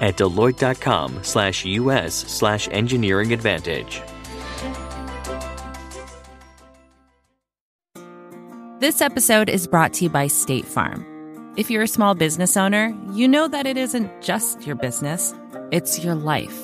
[0.00, 4.02] at deloitte.com slash us slash engineering advantage.
[8.80, 11.04] This episode is brought to you by State Farm.
[11.58, 15.34] If you're a small business owner, you know that it isn't just your business,
[15.70, 16.58] it's your life.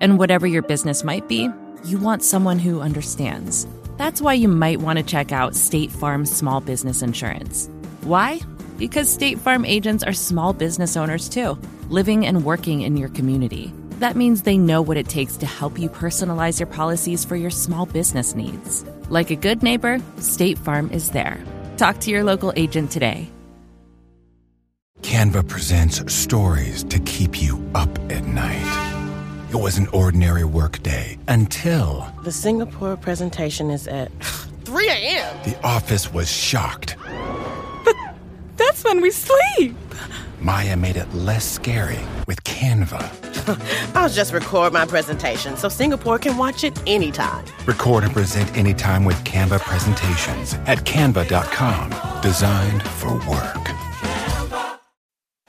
[0.00, 1.50] And whatever your business might be,
[1.84, 3.66] you want someone who understands.
[3.98, 7.68] That's why you might want to check out State Farm Small Business Insurance.
[8.04, 8.40] Why?
[8.80, 11.58] Because State Farm agents are small business owners too,
[11.90, 13.74] living and working in your community.
[13.98, 17.50] That means they know what it takes to help you personalize your policies for your
[17.50, 18.86] small business needs.
[19.10, 21.38] Like a good neighbor, State Farm is there.
[21.76, 23.30] Talk to your local agent today.
[25.02, 28.96] Canva presents stories to keep you up at night.
[29.50, 34.10] It was an ordinary workday until The Singapore presentation is at
[34.64, 35.36] 3 a.m.
[35.44, 36.96] the office was shocked.
[38.60, 39.74] That's when we sleep.
[40.38, 43.00] Maya made it less scary with Canva.
[43.96, 47.42] I'll just record my presentation so Singapore can watch it anytime.
[47.64, 52.20] Record and present anytime with Canva presentations at canva.com.
[52.20, 53.68] Designed for work.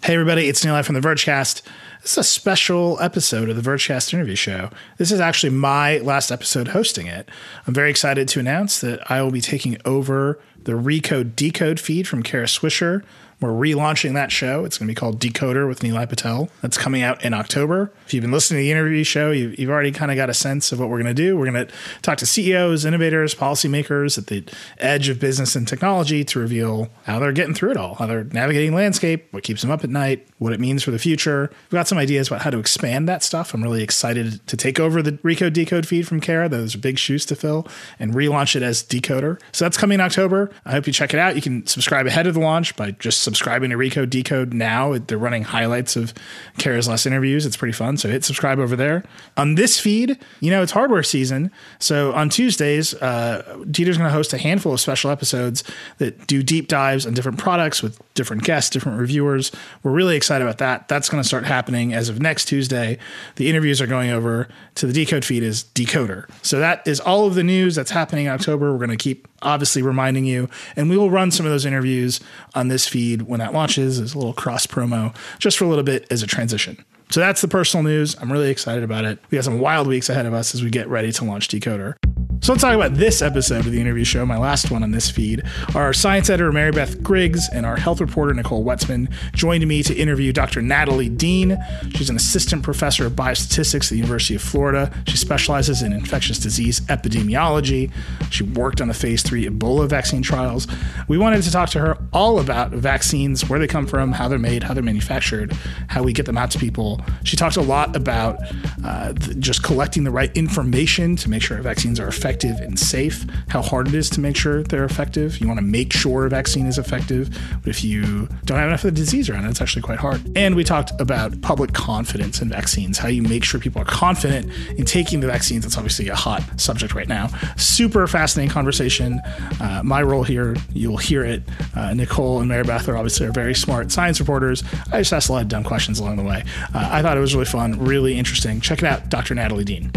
[0.03, 1.63] Hey, everybody, it's Nilay from the Vergecast.
[2.01, 4.69] This is a special episode of the Vergecast interview show.
[4.97, 7.29] This is actually my last episode hosting it.
[7.67, 12.07] I'm very excited to announce that I will be taking over the Recode Decode feed
[12.07, 13.03] from Kara Swisher.
[13.41, 14.65] We're relaunching that show.
[14.65, 16.49] It's going to be called Decoder with Nilay Patel.
[16.61, 17.91] That's coming out in October.
[18.05, 20.33] If you've been listening to the interview show, you've, you've already kind of got a
[20.33, 21.35] sense of what we're going to do.
[21.35, 24.45] We're going to talk to CEOs, innovators, policymakers at the
[24.77, 28.25] edge of business and technology to reveal how they're getting through it all, how they're
[28.25, 31.49] navigating landscape, what keeps them up at night, what it means for the future.
[31.71, 33.55] We've got some ideas about how to expand that stuff.
[33.55, 36.47] I'm really excited to take over the Recode Decode feed from Kara.
[36.47, 39.39] Those are big shoes to fill and relaunch it as Decoder.
[39.51, 40.51] So that's coming in October.
[40.63, 41.35] I hope you check it out.
[41.35, 44.97] You can subscribe ahead of the launch by just subscribing to Recode Decode now.
[44.97, 46.13] They're running highlights of
[46.57, 47.45] Kara's last interviews.
[47.45, 47.95] It's pretty fun.
[47.95, 49.03] So hit subscribe over there.
[49.37, 51.49] On this feed, you know, it's hardware season.
[51.79, 55.63] So on Tuesdays, uh, Dieter's going to host a handful of special episodes
[55.99, 59.51] that do deep dives on different products with different guests, different reviewers.
[59.81, 60.89] We're really excited about that.
[60.89, 62.97] That's going to start happening as of next Tuesday.
[63.37, 66.29] The interviews are going over to the Decode feed as Decoder.
[66.41, 68.73] So that is all of the news that's happening in October.
[68.73, 72.19] We're going to keep obviously reminding you, and we will run some of those interviews
[72.55, 75.83] on this feed when that launches as a little cross promo just for a little
[75.83, 76.83] bit as a transition.
[77.09, 78.15] So that's the personal news.
[78.21, 79.19] I'm really excited about it.
[79.29, 81.95] We got some wild weeks ahead of us as we get ready to launch Decoder.
[82.43, 85.11] So let's talk about this episode of the interview show, my last one on this
[85.11, 85.43] feed.
[85.75, 89.93] Our science editor, Mary Beth Griggs, and our health reporter, Nicole Wetsman, joined me to
[89.93, 90.59] interview Dr.
[90.63, 91.55] Natalie Dean.
[91.93, 94.91] She's an assistant professor of biostatistics at the University of Florida.
[95.05, 97.91] She specializes in infectious disease epidemiology.
[98.31, 100.65] She worked on the phase three Ebola vaccine trials.
[101.07, 104.39] We wanted to talk to her all about vaccines, where they come from, how they're
[104.39, 105.53] made, how they're manufactured,
[105.89, 107.01] how we get them out to people.
[107.23, 108.39] She talked a lot about
[108.83, 113.61] uh, just collecting the right information to make sure vaccines are effective and safe, how
[113.61, 115.39] hard it is to make sure they're effective.
[115.39, 117.29] You want to make sure a vaccine is effective,
[117.61, 120.21] but if you don't have enough of the disease around it, it's actually quite hard.
[120.35, 124.51] And we talked about public confidence in vaccines, how you make sure people are confident
[124.77, 125.63] in taking the vaccines.
[125.63, 127.27] That's obviously a hot subject right now.
[127.57, 129.19] Super fascinating conversation.
[129.59, 131.43] Uh, my role here, you'll hear it.
[131.75, 134.63] Uh, Nicole and Mary Beth are obviously are very smart science reporters.
[134.91, 136.43] I just asked a lot of dumb questions along the way.
[136.73, 138.61] Uh, I thought it was really fun, really interesting.
[138.61, 139.35] Check it out, Dr.
[139.35, 139.91] Natalie Dean.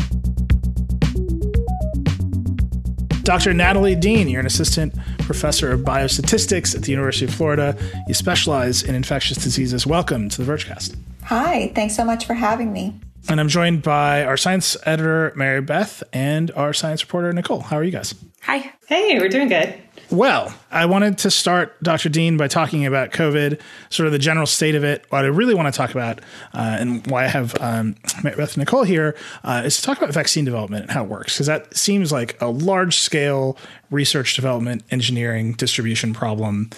[3.25, 3.55] Dr.
[3.55, 7.75] Natalie Dean, you're an assistant professor of biostatistics at the University of Florida.
[8.07, 9.87] You specialize in infectious diseases.
[9.87, 10.95] Welcome to the Vergecast.
[11.23, 13.01] Hi, thanks so much for having me.
[13.31, 17.61] And I'm joined by our science editor, Mary Beth, and our science reporter, Nicole.
[17.61, 18.15] How are you guys?
[18.43, 18.71] Hi.
[18.89, 19.75] Hey, we're doing good.
[20.11, 22.09] Well, I wanted to start, Dr.
[22.09, 23.61] Dean, by talking about COVID,
[23.91, 25.07] sort of the general state of it.
[25.11, 26.19] What I really want to talk about,
[26.53, 27.95] uh, and why I have um,
[28.25, 31.47] Beth Nicole here, uh, is to talk about vaccine development and how it works, because
[31.47, 33.57] that seems like a large scale
[33.95, 36.69] research development, engineering, distribution problem.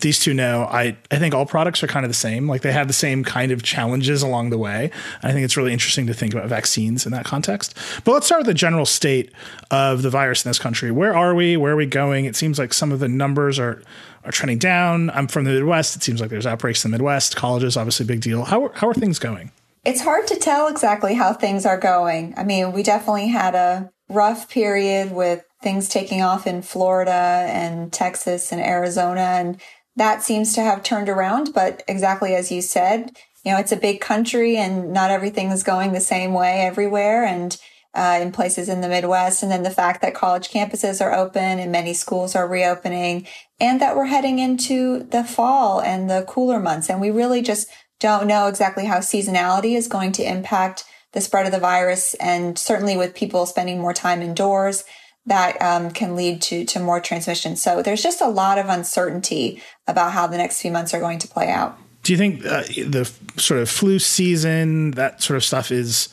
[0.00, 2.48] These two know I, I think all products are kind of the same.
[2.48, 4.90] Like they have the same kind of challenges along the way.
[5.22, 7.76] I think it's really interesting to think about vaccines in that context.
[8.04, 9.32] But let's start with the general state
[9.70, 10.90] of the virus in this country.
[10.90, 11.56] Where are we?
[11.56, 12.26] Where are we going?
[12.26, 13.82] It seems like some of the numbers are
[14.26, 15.08] are trending down.
[15.10, 15.96] I'm from the Midwest.
[15.96, 17.36] It seems like there's outbreaks in the Midwest.
[17.36, 18.44] Colleges, obviously, a big deal.
[18.44, 19.52] How, how are things going?
[19.84, 22.34] It's hard to tell exactly how things are going.
[22.36, 27.92] I mean, we definitely had a rough period with things taking off in Florida and
[27.92, 29.20] Texas and Arizona.
[29.20, 29.60] And
[29.94, 31.54] that seems to have turned around.
[31.54, 35.62] But exactly as you said, you know, it's a big country and not everything is
[35.62, 37.24] going the same way everywhere.
[37.24, 37.56] And
[37.96, 39.42] uh, in places in the Midwest.
[39.42, 43.26] And then the fact that college campuses are open and many schools are reopening
[43.58, 46.90] and that we're heading into the fall and the cooler months.
[46.90, 51.46] And we really just don't know exactly how seasonality is going to impact the spread
[51.46, 52.14] of the virus.
[52.14, 54.84] And certainly with people spending more time indoors,
[55.24, 57.56] that um, can lead to to more transmission.
[57.56, 61.18] So there's just a lot of uncertainty about how the next few months are going
[61.18, 61.76] to play out.
[62.04, 66.08] Do you think uh, the sort of flu season, that sort of stuff, is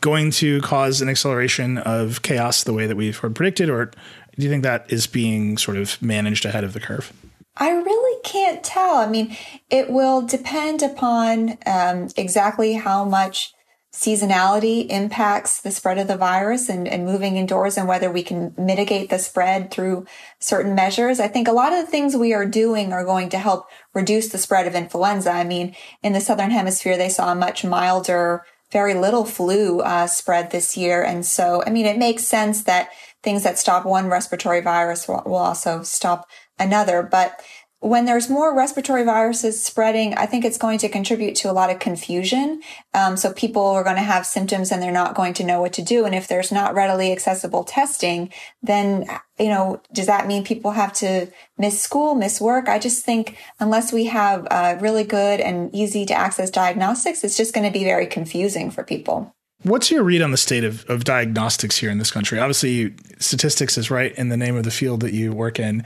[0.00, 4.42] going to cause an acceleration of chaos the way that we've heard predicted, or do
[4.42, 7.12] you think that is being sort of managed ahead of the curve?
[7.56, 8.96] I really can't tell.
[8.96, 9.36] I mean,
[9.70, 13.54] it will depend upon um, exactly how much
[13.94, 18.52] seasonality impacts the spread of the virus and, and moving indoors and whether we can
[18.58, 20.04] mitigate the spread through
[20.40, 21.20] certain measures.
[21.20, 24.30] I think a lot of the things we are doing are going to help reduce
[24.30, 25.30] the spread of influenza.
[25.30, 28.42] I mean, in the Southern hemisphere, they saw a much milder,
[28.74, 31.02] very little flu uh, spread this year.
[31.02, 32.90] And so, I mean, it makes sense that
[33.22, 36.26] things that stop one respiratory virus will, will also stop
[36.58, 37.02] another.
[37.04, 37.40] But
[37.84, 41.68] when there's more respiratory viruses spreading, I think it's going to contribute to a lot
[41.68, 42.62] of confusion.
[42.94, 45.74] Um, so people are going to have symptoms and they're not going to know what
[45.74, 46.06] to do.
[46.06, 48.32] And if there's not readily accessible testing,
[48.62, 49.04] then,
[49.38, 52.70] you know, does that mean people have to miss school, miss work?
[52.70, 57.36] I just think unless we have uh, really good and easy to access diagnostics, it's
[57.36, 59.34] just going to be very confusing for people.
[59.64, 62.38] What's your read on the state of, of diagnostics here in this country?
[62.38, 65.84] Obviously, statistics is right in the name of the field that you work in.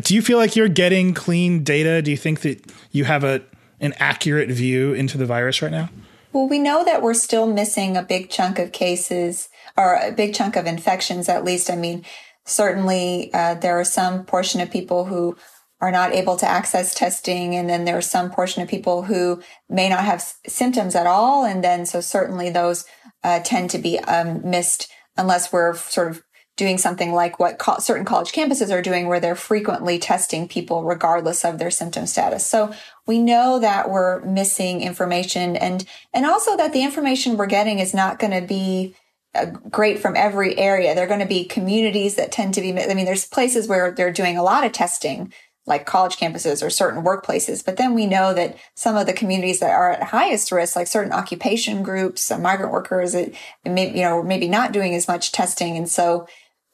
[0.00, 2.00] Do you feel like you're getting clean data?
[2.00, 3.42] Do you think that you have a
[3.78, 5.88] an accurate view into the virus right now?
[6.32, 10.34] Well, we know that we're still missing a big chunk of cases or a big
[10.34, 11.70] chunk of infections, at least.
[11.70, 12.04] I mean,
[12.44, 15.36] certainly uh, there are some portion of people who
[15.80, 17.54] are not able to access testing.
[17.54, 21.44] And then there's some portion of people who may not have s- symptoms at all.
[21.44, 22.84] And then so certainly those
[23.24, 26.22] uh, tend to be um, missed unless we're sort of
[26.56, 30.84] doing something like what co- certain college campuses are doing where they're frequently testing people
[30.84, 32.44] regardless of their symptom status.
[32.44, 32.74] So
[33.06, 37.94] we know that we're missing information and and also that the information we're getting is
[37.94, 38.94] not going to be
[39.34, 40.94] uh, great from every area.
[40.94, 44.12] There're going to be communities that tend to be I mean there's places where they're
[44.12, 45.32] doing a lot of testing
[45.70, 47.64] like college campuses or certain workplaces.
[47.64, 50.88] But then we know that some of the communities that are at highest risk, like
[50.88, 53.34] certain occupation groups, migrant workers, it,
[53.64, 55.76] it may, you know, maybe not doing as much testing.
[55.76, 56.26] And so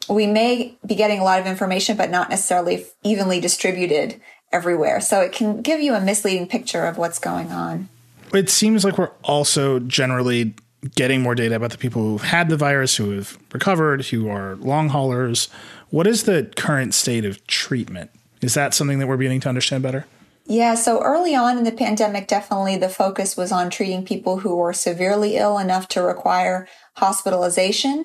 [0.08, 4.20] we may be getting a lot of information, but not necessarily evenly distributed
[4.50, 5.00] everywhere.
[5.00, 7.88] So it can give you a misleading picture of what's going on.
[8.32, 10.54] It seems like we're also generally
[10.94, 14.56] getting more data about the people who've had the virus, who have recovered, who are
[14.56, 15.49] long haulers.
[15.90, 18.10] What is the current state of treatment?
[18.43, 20.06] Is that something that we're beginning to understand better?
[20.49, 24.55] Yeah, so early on in the pandemic, definitely the focus was on treating people who
[24.55, 28.05] were severely ill enough to require hospitalization.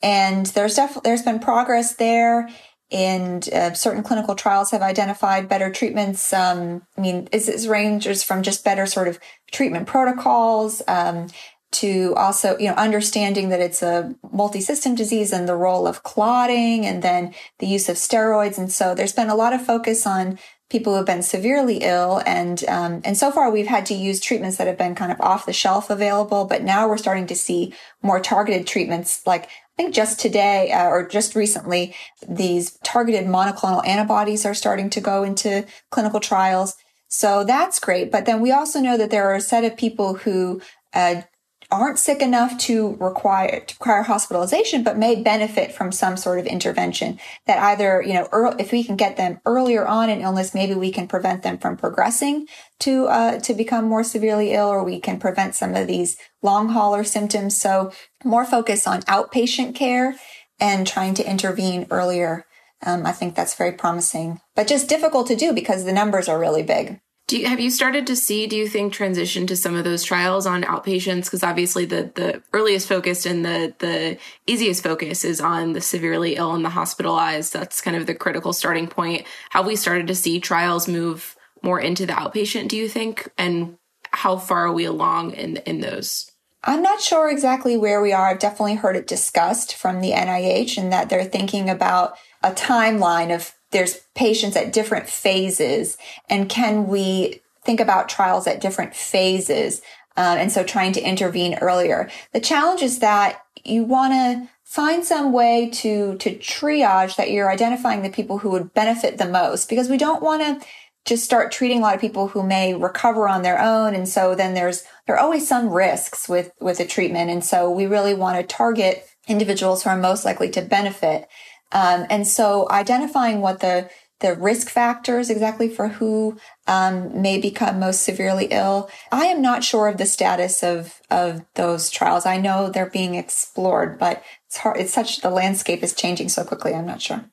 [0.00, 2.48] And there's def- there's been progress there,
[2.92, 6.32] and uh, certain clinical trials have identified better treatments.
[6.32, 9.18] Um, I mean, it ranges from just better sort of
[9.50, 11.26] treatment protocols um,
[11.72, 16.86] to also, you know, understanding that it's a multi-system disease and the role of clotting,
[16.86, 18.58] and then the use of steroids.
[18.58, 22.22] And so there's been a lot of focus on people who have been severely ill
[22.26, 25.20] and um, and so far we've had to use treatments that have been kind of
[25.20, 29.48] off the shelf available but now we're starting to see more targeted treatments like
[29.80, 31.94] I think just today uh, or just recently,
[32.28, 36.76] these targeted monoclonal antibodies are starting to go into clinical trials.
[37.08, 38.12] So that's great.
[38.12, 40.60] But then we also know that there are a set of people who
[40.92, 41.22] uh,
[41.70, 46.46] aren't sick enough to require to require hospitalization, but may benefit from some sort of
[46.46, 50.54] intervention that either, you know, early, if we can get them earlier on in illness,
[50.54, 52.46] maybe we can prevent them from progressing
[52.80, 56.70] to uh, to become more severely ill, or we can prevent some of these long
[56.70, 57.56] hauler symptoms.
[57.56, 57.92] So
[58.24, 60.16] more focus on outpatient care
[60.58, 62.46] and trying to intervene earlier.
[62.84, 66.38] Um, I think that's very promising, but just difficult to do because the numbers are
[66.38, 67.00] really big.
[67.30, 70.02] Do you, have you started to see, do you think, transition to some of those
[70.02, 71.26] trials on outpatients?
[71.26, 74.18] Because obviously the, the earliest focus and the, the
[74.48, 77.52] easiest focus is on the severely ill and the hospitalized.
[77.52, 79.28] That's kind of the critical starting point.
[79.50, 83.30] Have we started to see trials move more into the outpatient, do you think?
[83.38, 83.78] And
[84.10, 86.32] how far are we along in, in those?
[86.64, 88.26] I'm not sure exactly where we are.
[88.26, 93.32] I've definitely heard it discussed from the NIH and that they're thinking about a timeline
[93.32, 95.96] of there's patients at different phases
[96.28, 99.82] and can we think about trials at different phases
[100.16, 102.10] Uh, and so trying to intervene earlier.
[102.32, 107.50] The challenge is that you want to find some way to to triage that you're
[107.50, 110.66] identifying the people who would benefit the most because we don't want to
[111.04, 114.34] just start treating a lot of people who may recover on their own and so
[114.34, 118.14] then there's there are always some risks with with the treatment and so we really
[118.14, 121.28] want to target individuals who are most likely to benefit
[121.72, 127.80] um, and so identifying what the the risk factors exactly for who um, may become
[127.80, 128.90] most severely ill.
[129.10, 132.26] I am not sure of the status of of those trials.
[132.26, 134.76] I know they're being explored, but it's hard.
[134.76, 136.74] It's such the landscape is changing so quickly.
[136.74, 137.24] I'm not sure.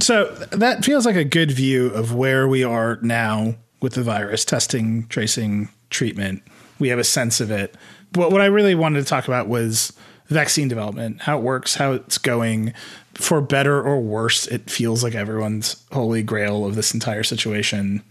[0.00, 4.44] So that feels like a good view of where we are now with the virus
[4.44, 6.42] testing, tracing, treatment.
[6.80, 7.76] We have a sense of it.
[8.10, 9.92] But what I really wanted to talk about was
[10.28, 12.72] vaccine development, how it works, how it's going.
[13.14, 18.02] For better or worse, it feels like everyone's holy grail of this entire situation.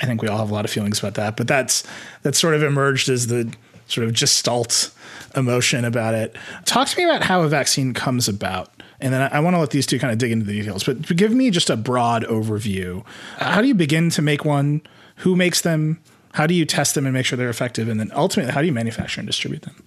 [0.00, 1.84] I think we all have a lot of feelings about that, but that's
[2.22, 3.52] that's sort of emerged as the
[3.86, 4.90] sort of gestalt
[5.36, 6.36] emotion about it.
[6.64, 8.70] Talk to me about how a vaccine comes about.
[9.00, 10.84] And then I, I want to let these two kind of dig into the details,
[10.84, 13.04] but give me just a broad overview.
[13.36, 14.82] How do you begin to make one?
[15.16, 16.00] Who makes them?
[16.34, 17.88] How do you test them and make sure they're effective?
[17.88, 19.82] And then ultimately, how do you manufacture and distribute them?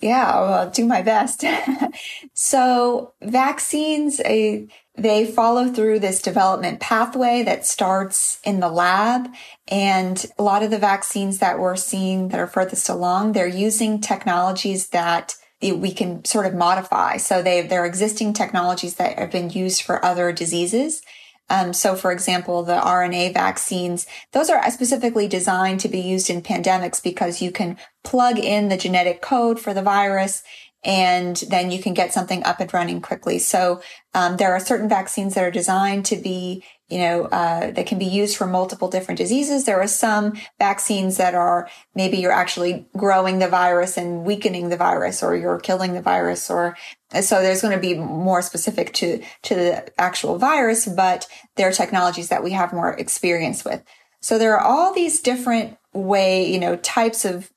[0.00, 1.44] Yeah, I'll do my best.
[2.34, 9.28] so vaccines, they follow through this development pathway that starts in the lab.
[9.68, 14.00] And a lot of the vaccines that we're seeing that are furthest along, they're using
[14.00, 17.16] technologies that we can sort of modify.
[17.16, 21.02] So they, they're existing technologies that have been used for other diseases.
[21.48, 26.42] Um, so, for example, the RNA vaccines, those are specifically designed to be used in
[26.42, 27.76] pandemics because you can
[28.06, 30.42] plug in the genetic code for the virus
[30.84, 33.38] and then you can get something up and running quickly.
[33.38, 33.82] So,
[34.14, 37.98] um, there are certain vaccines that are designed to be you know, uh, that can
[37.98, 39.64] be used for multiple different diseases.
[39.64, 44.76] There are some vaccines that are maybe you're actually growing the virus and weakening the
[44.76, 46.76] virus or you're killing the virus or
[47.20, 51.72] so there's going to be more specific to, to the actual virus, but there are
[51.72, 53.82] technologies that we have more experience with.
[54.20, 57.50] So there are all these different way, you know, types of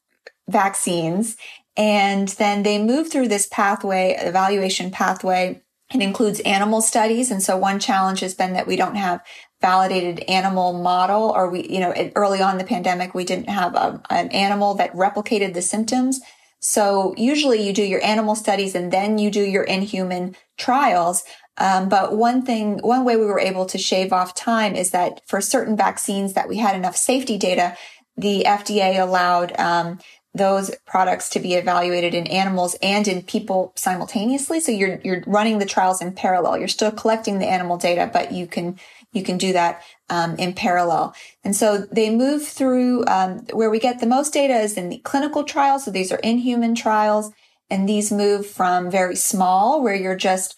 [0.50, 1.38] vaccines.
[1.78, 5.62] And then they move through this pathway, evaluation pathway
[5.94, 7.32] it includes animal studies.
[7.32, 9.22] And so one challenge has been that we don't have
[9.60, 14.02] validated animal model or we, you know, early on the pandemic, we didn't have a,
[14.10, 16.22] an animal that replicated the symptoms.
[16.60, 21.24] So usually you do your animal studies and then you do your inhuman trials.
[21.58, 25.22] Um, but one thing, one way we were able to shave off time is that
[25.28, 27.76] for certain vaccines that we had enough safety data,
[28.16, 30.00] the FDA allowed um,
[30.40, 34.60] those products to be evaluated in animals and in people simultaneously.
[34.60, 36.58] So you're, you're running the trials in parallel.
[36.58, 38.80] You're still collecting the animal data, but you can,
[39.14, 41.14] you can do that, um, in parallel.
[41.44, 44.98] And so they move through, um, where we get the most data is in the
[44.98, 45.86] clinical trials.
[45.86, 47.32] So these are in human trials
[47.70, 50.56] and these move from very small where you're just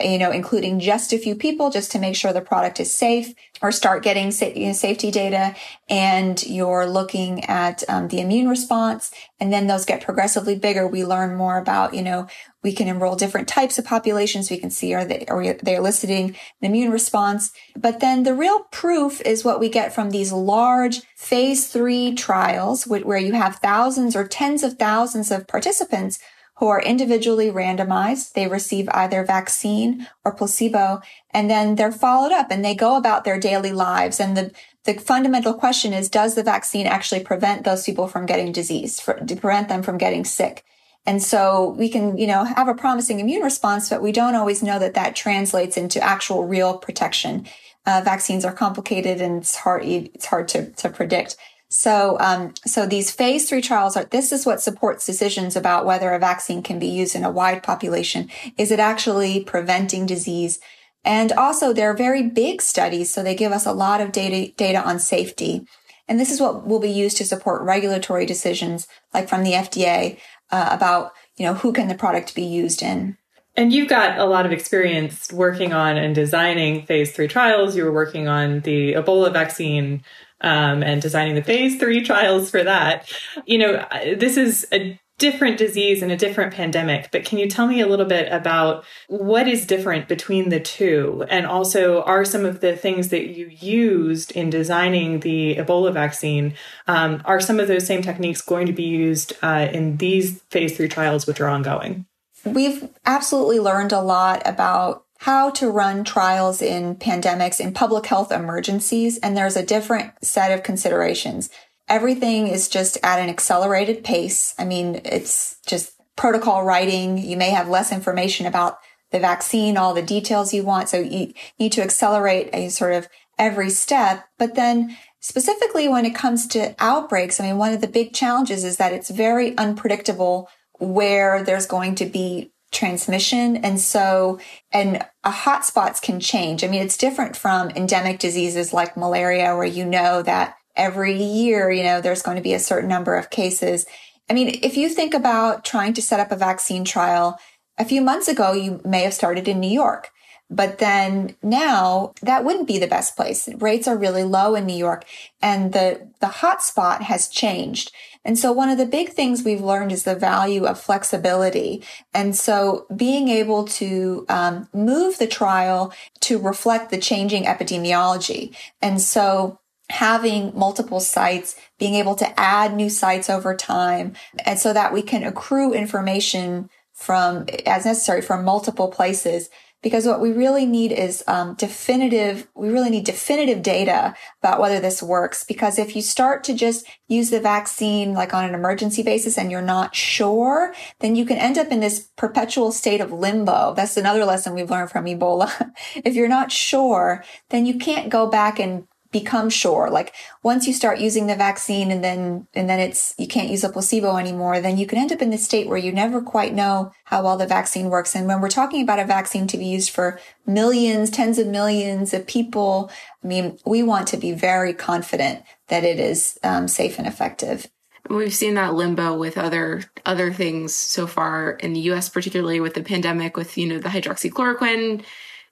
[0.00, 3.32] you know, including just a few people just to make sure the product is safe
[3.62, 5.54] or start getting sa- you know, safety data.
[5.88, 9.10] And you're looking at um, the immune response.
[9.40, 10.86] And then those get progressively bigger.
[10.86, 12.26] We learn more about, you know,
[12.62, 14.50] we can enroll different types of populations.
[14.50, 17.50] We can see are they, are they eliciting an immune response?
[17.74, 22.86] But then the real proof is what we get from these large phase three trials
[22.86, 26.18] where you have thousands or tens of thousands of participants
[26.60, 28.34] who are individually randomized.
[28.34, 31.00] They receive either vaccine or placebo,
[31.30, 34.20] and then they're followed up and they go about their daily lives.
[34.20, 34.52] And the,
[34.84, 39.14] the fundamental question is, does the vaccine actually prevent those people from getting disease, for,
[39.14, 40.62] to prevent them from getting sick?
[41.06, 44.62] And so we can, you know, have a promising immune response, but we don't always
[44.62, 47.46] know that that translates into actual real protection.
[47.86, 51.38] Uh, vaccines are complicated and it's hard, it's hard to, to predict.
[51.70, 56.10] So, um, so these phase three trials are, this is what supports decisions about whether
[56.10, 58.28] a vaccine can be used in a wide population.
[58.58, 60.58] Is it actually preventing disease?
[61.04, 63.14] And also they're very big studies.
[63.14, 65.64] So they give us a lot of data, data on safety.
[66.08, 70.18] And this is what will be used to support regulatory decisions, like from the FDA,
[70.50, 73.16] uh, about, you know, who can the product be used in.
[73.56, 77.76] And you've got a lot of experience working on and designing phase three trials.
[77.76, 80.02] You were working on the Ebola vaccine
[80.40, 83.10] um, and designing the phase three trials for that.
[83.46, 87.66] You know, this is a different disease and a different pandemic, but can you tell
[87.66, 91.24] me a little bit about what is different between the two?
[91.28, 96.54] And also, are some of the things that you used in designing the Ebola vaccine,
[96.88, 100.74] um, are some of those same techniques going to be used uh, in these phase
[100.76, 102.06] three trials, which are ongoing?
[102.46, 108.32] We've absolutely learned a lot about how to run trials in pandemics, in public health
[108.32, 111.50] emergencies, and there's a different set of considerations.
[111.90, 114.54] everything is just at an accelerated pace.
[114.58, 117.18] I mean, it's just protocol writing.
[117.18, 118.78] You may have less information about
[119.10, 120.88] the vaccine, all the details you want.
[120.88, 123.08] So you need to accelerate a sort of
[123.38, 124.24] every step.
[124.38, 128.62] But then specifically when it comes to outbreaks, I mean, one of the big challenges
[128.62, 130.48] is that it's very unpredictable
[130.78, 133.56] where there's going to be transmission.
[133.56, 134.38] And so,
[134.72, 136.62] and a hotspots can change.
[136.64, 141.70] I mean, it's different from endemic diseases like malaria, where you know that every year,
[141.70, 143.86] you know, there's going to be a certain number of cases.
[144.28, 147.38] I mean, if you think about trying to set up a vaccine trial,
[147.78, 150.10] a few months ago, you may have started in New York.
[150.50, 153.48] But then now that wouldn't be the best place.
[153.58, 155.04] Rates are really low in New York
[155.40, 157.92] and the, the hotspot has changed.
[158.24, 161.82] And so one of the big things we've learned is the value of flexibility.
[162.12, 168.54] And so being able to um, move the trial to reflect the changing epidemiology.
[168.82, 169.58] And so
[169.88, 175.02] having multiple sites, being able to add new sites over time, and so that we
[175.02, 179.48] can accrue information from, as necessary, from multiple places
[179.82, 184.80] because what we really need is um, definitive we really need definitive data about whether
[184.80, 185.44] this works.
[185.44, 189.50] Because if you start to just use the vaccine like on an emergency basis and
[189.50, 193.74] you're not sure then you can end up in this perpetual state of limbo.
[193.74, 195.50] That's another lesson we've learned from ebola.
[196.04, 199.90] If you're not sure then you can't go back and become sure.
[199.90, 203.64] Like once you start using the vaccine and then, and then it's, you can't use
[203.64, 206.54] a placebo anymore, then you can end up in this state where you never quite
[206.54, 208.14] know how well the vaccine works.
[208.14, 212.14] And when we're talking about a vaccine to be used for millions, tens of millions
[212.14, 212.90] of people,
[213.22, 217.66] I mean, we want to be very confident that it is um, safe and effective.
[218.08, 222.74] We've seen that limbo with other other things so far in the U.S., particularly with
[222.74, 225.04] the pandemic, with you know the hydroxychloroquine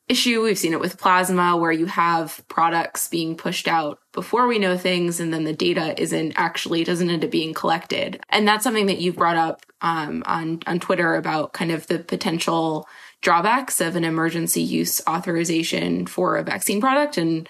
[0.08, 0.42] issue.
[0.42, 4.76] We've seen it with plasma where you have products being pushed out before we know
[4.76, 8.20] things and then the data isn't actually doesn't end up being collected.
[8.30, 11.98] And that's something that you've brought up um, on on Twitter about kind of the
[11.98, 12.88] potential
[13.20, 17.48] drawbacks of an emergency use authorization for a vaccine product and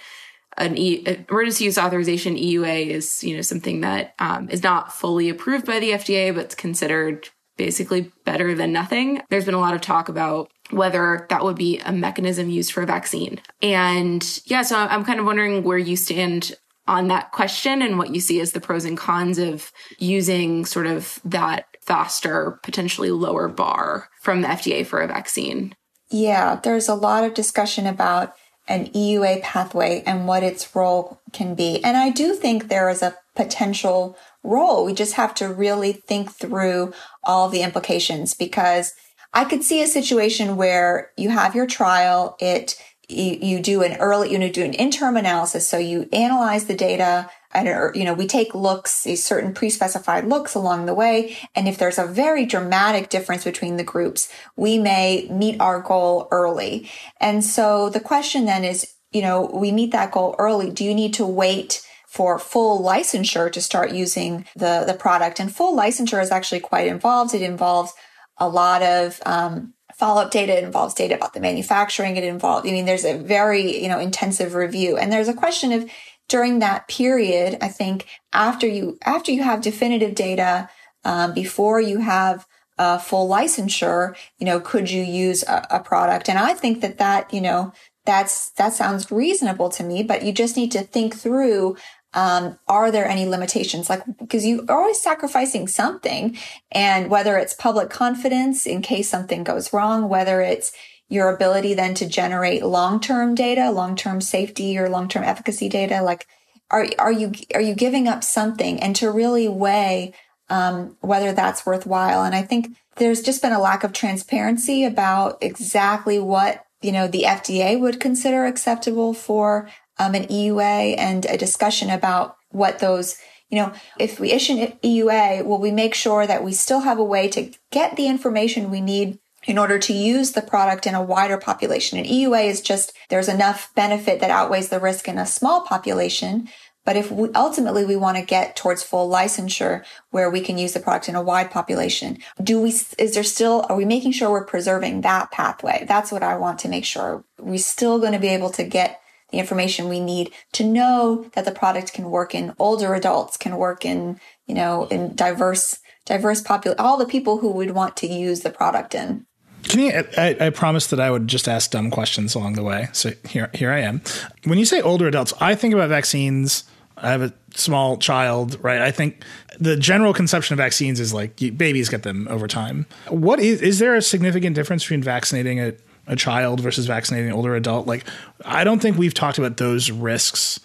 [0.57, 5.29] an e- emergency use authorization EUA is you know something that um, is not fully
[5.29, 9.21] approved by the FDA but it's considered basically better than nothing.
[9.29, 12.83] There's been a lot of talk about whether that would be a mechanism used for
[12.83, 13.41] a vaccine.
[13.63, 16.55] And yeah, so I'm kind of wondering where you stand
[16.87, 20.87] on that question and what you see as the pros and cons of using sort
[20.87, 25.75] of that faster, potentially lower bar from the FDA for a vaccine.
[26.11, 28.35] Yeah, there's a lot of discussion about
[28.69, 31.83] an EUA pathway and what its role can be.
[31.83, 34.85] And I do think there is a potential role.
[34.85, 38.93] We just have to really think through all the implications because
[39.33, 42.77] I could see a situation where you have your trial, it
[43.09, 45.67] you, you do an early, you know, do an interim analysis.
[45.67, 50.85] So you analyze the data and, you know, we take looks, certain pre-specified looks along
[50.85, 51.37] the way.
[51.55, 56.29] And if there's a very dramatic difference between the groups, we may meet our goal
[56.31, 56.91] early.
[57.19, 60.71] And so the question then is, you know, we meet that goal early.
[60.71, 65.41] Do you need to wait for full licensure to start using the, the product?
[65.41, 67.35] And full licensure is actually quite involved.
[67.35, 67.95] It involves
[68.39, 70.57] a lot of um, follow-up data.
[70.57, 72.17] It involves data about the manufacturing.
[72.17, 74.97] It involves i mean there's a very you know intensive review.
[74.97, 75.91] And there's a question of
[76.29, 80.69] during that period i think after you after you have definitive data
[81.05, 82.47] um, before you have
[82.77, 86.29] a full licensure you know could you use a, a product?
[86.29, 87.73] And i think that that you know
[88.05, 91.77] that's that sounds reasonable to me but you just need to think through
[92.19, 93.89] um, are there any limitations?
[93.89, 96.37] Like, because you are always sacrificing something.
[96.73, 100.73] And whether it's public confidence in case something goes wrong, whether it's
[101.09, 106.27] your ability then to generate long-term data, long-term safety or long-term efficacy data, like,
[106.73, 110.13] are, are you, are you giving up something and to really weigh,
[110.51, 112.25] um, whether that's worthwhile?
[112.25, 117.09] And I think there's just been a lack of transparency about exactly what you know
[117.09, 123.17] the FDA would consider acceptable for um, an EUA and a discussion about what those,
[123.51, 126.99] you know, if we issue an EUA, will we make sure that we still have
[126.99, 130.95] a way to get the information we need in order to use the product in
[130.95, 131.99] a wider population?
[131.99, 136.49] An EUA is just, there's enough benefit that outweighs the risk in a small population.
[136.85, 140.73] But if we, ultimately we want to get towards full licensure where we can use
[140.73, 144.31] the product in a wide population, do we, is there still, are we making sure
[144.31, 145.85] we're preserving that pathway?
[145.87, 147.25] That's what I want to make sure.
[147.39, 151.45] We're still going to be able to get the information we need to know that
[151.45, 156.43] the product can work in older adults, can work in, you know, in diverse, diverse
[156.43, 159.27] popul, all the people who would want to use the product in.
[159.65, 162.89] Can you, I, I promised that I would just ask dumb questions along the way.
[162.93, 164.01] So here, here I am.
[164.45, 166.65] When you say older adults, I think about vaccines
[167.03, 168.81] I have a small child, right?
[168.81, 169.25] I think
[169.59, 172.87] the general conception of vaccines is like babies get them over time.
[173.09, 175.75] What is is there a significant difference between vaccinating a,
[176.09, 177.87] a child versus vaccinating an older adult?
[177.87, 178.05] Like,
[178.45, 180.59] I don't think we've talked about those risks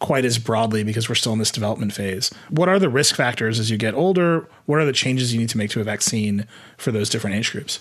[0.00, 2.30] quite as broadly because we're still in this development phase.
[2.50, 4.48] What are the risk factors as you get older?
[4.66, 7.50] What are the changes you need to make to a vaccine for those different age
[7.52, 7.80] groups?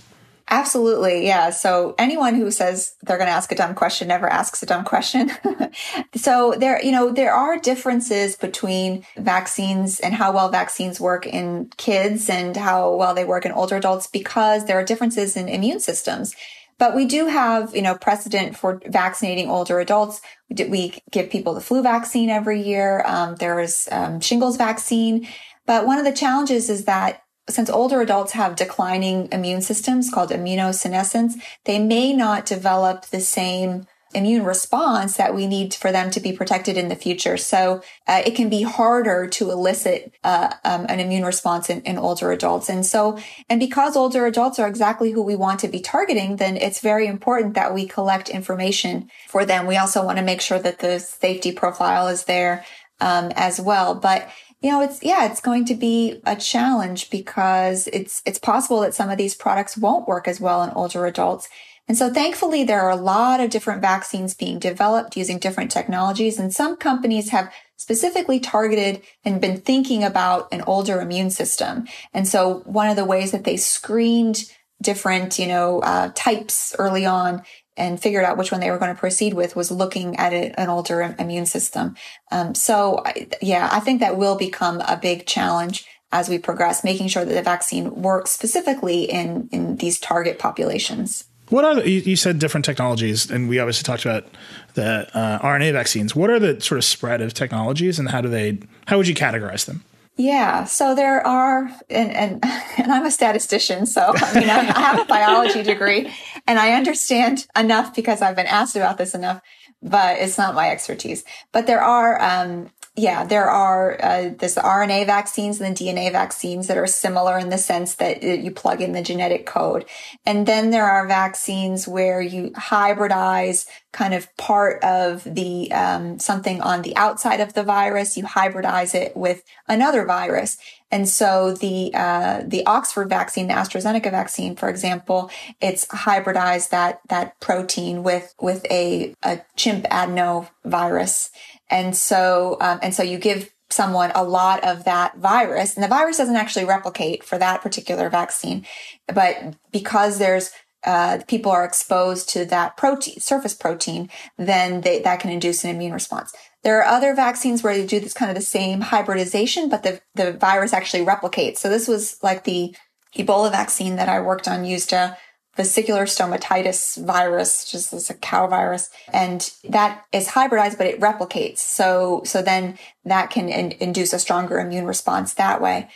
[0.49, 1.25] Absolutely.
[1.25, 1.49] Yeah.
[1.49, 4.85] So anyone who says they're going to ask a dumb question never asks a dumb
[4.85, 5.29] question.
[6.15, 11.69] so there, you know, there are differences between vaccines and how well vaccines work in
[11.75, 15.81] kids and how well they work in older adults because there are differences in immune
[15.81, 16.33] systems.
[16.79, 20.21] But we do have, you know, precedent for vaccinating older adults.
[20.49, 23.03] We give people the flu vaccine every year.
[23.05, 25.27] Um, there's um, shingles vaccine.
[25.65, 30.31] But one of the challenges is that since older adults have declining immune systems called
[30.31, 31.33] immunosenescence,
[31.65, 36.31] they may not develop the same immune response that we need for them to be
[36.31, 37.37] protected in the future.
[37.37, 41.97] So uh, it can be harder to elicit uh, um, an immune response in, in,
[41.97, 42.69] older adults.
[42.69, 43.17] And so,
[43.49, 47.07] and because older adults are exactly who we want to be targeting, then it's very
[47.07, 49.67] important that we collect information for them.
[49.67, 52.65] We also want to make sure that the safety profile is there
[52.99, 53.93] um, as well.
[53.95, 54.29] But
[54.61, 58.95] you know, it's, yeah, it's going to be a challenge because it's, it's possible that
[58.95, 61.47] some of these products won't work as well in older adults.
[61.87, 66.37] And so thankfully, there are a lot of different vaccines being developed using different technologies.
[66.37, 71.87] And some companies have specifically targeted and been thinking about an older immune system.
[72.13, 77.05] And so one of the ways that they screened different, you know, uh, types early
[77.05, 77.43] on
[77.77, 80.59] and figured out which one they were going to proceed with was looking at a,
[80.59, 81.95] an older immune system.
[82.31, 83.03] Um, so,
[83.41, 87.33] yeah, I think that will become a big challenge as we progress, making sure that
[87.33, 91.25] the vaccine works specifically in in these target populations.
[91.49, 94.25] What are the, you said different technologies, and we obviously talked about
[94.73, 96.15] the uh, RNA vaccines.
[96.15, 98.59] What are the sort of spread of technologies, and how do they?
[98.87, 99.83] How would you categorize them?
[100.17, 102.43] Yeah, so there are, and, and,
[102.77, 106.11] and I'm a statistician, so I mean, I, I have a biology degree
[106.47, 109.41] and I understand enough because I've been asked about this enough,
[109.81, 111.23] but it's not my expertise.
[111.51, 116.11] But there are, um, yeah, there are uh, there's the RNA vaccines and the DNA
[116.11, 119.85] vaccines that are similar in the sense that you plug in the genetic code,
[120.25, 126.59] and then there are vaccines where you hybridize kind of part of the um, something
[126.61, 128.17] on the outside of the virus.
[128.17, 130.57] You hybridize it with another virus,
[130.91, 137.01] and so the uh, the Oxford vaccine, the AstraZeneca vaccine, for example, it's hybridized that
[137.09, 141.29] that protein with with a, a chimp adenovirus
[141.69, 145.89] and so, um, and so you give someone a lot of that virus and the
[145.89, 148.65] virus doesn't actually replicate for that particular vaccine.
[149.07, 150.51] But because there's
[150.83, 155.71] uh, people are exposed to that protein, surface protein, then they, that can induce an
[155.71, 156.33] immune response.
[156.67, 160.01] There are other vaccines where they do this kind of the same hybridization, but the,
[160.15, 161.59] the virus actually replicates.
[161.59, 162.75] So this was like the
[163.15, 165.17] Ebola vaccine that I worked on used a
[165.55, 171.59] vesicular stomatitis virus, just as a cow virus, and that is hybridized, but it replicates.
[171.59, 175.87] So, so then that can in, induce a stronger immune response that way.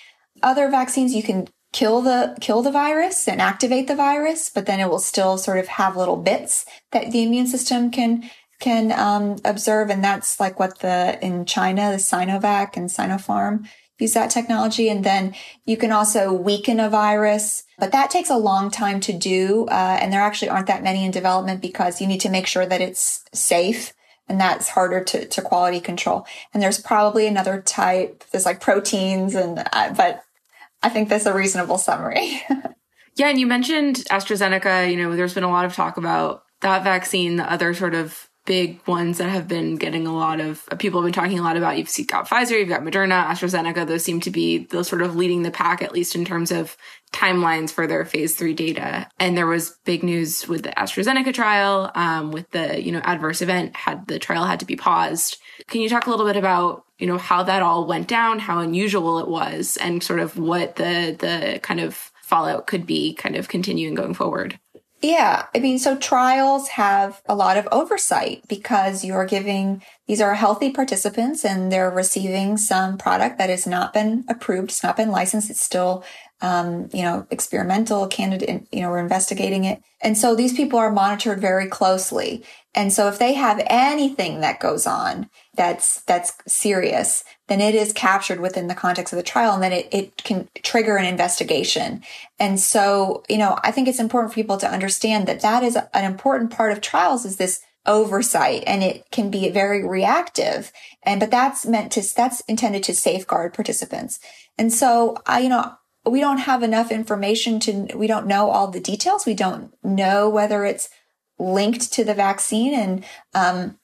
[0.42, 4.80] Other vaccines, you can kill the kill the virus and activate the virus, but then
[4.80, 8.30] it will still sort of have little bits that the immune system can
[8.62, 13.68] can um, observe, and that's like what the in China the Sinovac and Sinopharm
[14.02, 14.90] use that technology.
[14.90, 19.14] And then you can also weaken a virus, but that takes a long time to
[19.14, 19.68] do.
[19.70, 22.66] Uh, and there actually aren't that many in development because you need to make sure
[22.66, 23.94] that it's safe.
[24.28, 26.26] And that's harder to, to quality control.
[26.54, 28.24] And there's probably another type.
[28.32, 30.24] There's like proteins and, uh, but
[30.82, 32.42] I think that's a reasonable summary.
[33.16, 33.28] yeah.
[33.28, 37.36] And you mentioned AstraZeneca, you know, there's been a lot of talk about that vaccine,
[37.36, 41.06] the other sort of big ones that have been getting a lot of people have
[41.06, 41.78] been talking a lot about.
[41.78, 43.86] You've got Pfizer, you've got Moderna, AstraZeneca.
[43.86, 46.76] Those seem to be those sort of leading the pack, at least in terms of
[47.14, 49.08] timelines for their phase three data.
[49.20, 53.42] And there was big news with the AstraZeneca trial, um, with the you know adverse
[53.42, 55.38] event had the trial had to be paused.
[55.68, 58.60] Can you talk a little bit about you know how that all went down, how
[58.60, 63.36] unusual it was, and sort of what the the kind of fallout could be, kind
[63.36, 64.60] of continuing going forward?
[65.02, 65.48] Yeah.
[65.56, 70.72] I mean, so trials have a lot of oversight because you're giving, these are healthy
[70.72, 74.70] participants and they're receiving some product that has not been approved.
[74.70, 75.50] It's not been licensed.
[75.50, 76.04] It's still,
[76.42, 79.82] um, you know, experimental candidate, you know, we're investigating it.
[80.02, 82.44] And so these people are monitored very closely.
[82.74, 87.94] And so if they have anything that goes on that's, that's serious, then it is
[87.94, 92.02] captured within the context of the trial and then it, it can trigger an investigation.
[92.40, 95.78] And so, you know, I think it's important for people to understand that that is
[95.94, 100.72] an important part of trials is this oversight and it can be very reactive.
[101.04, 104.20] And, but that's meant to, that's intended to safeguard participants.
[104.58, 105.74] And so I, you know,
[106.06, 109.26] we don't have enough information to, we don't know all the details.
[109.26, 110.90] We don't know whether it's
[111.38, 112.74] linked to the vaccine.
[112.74, 113.78] And, um,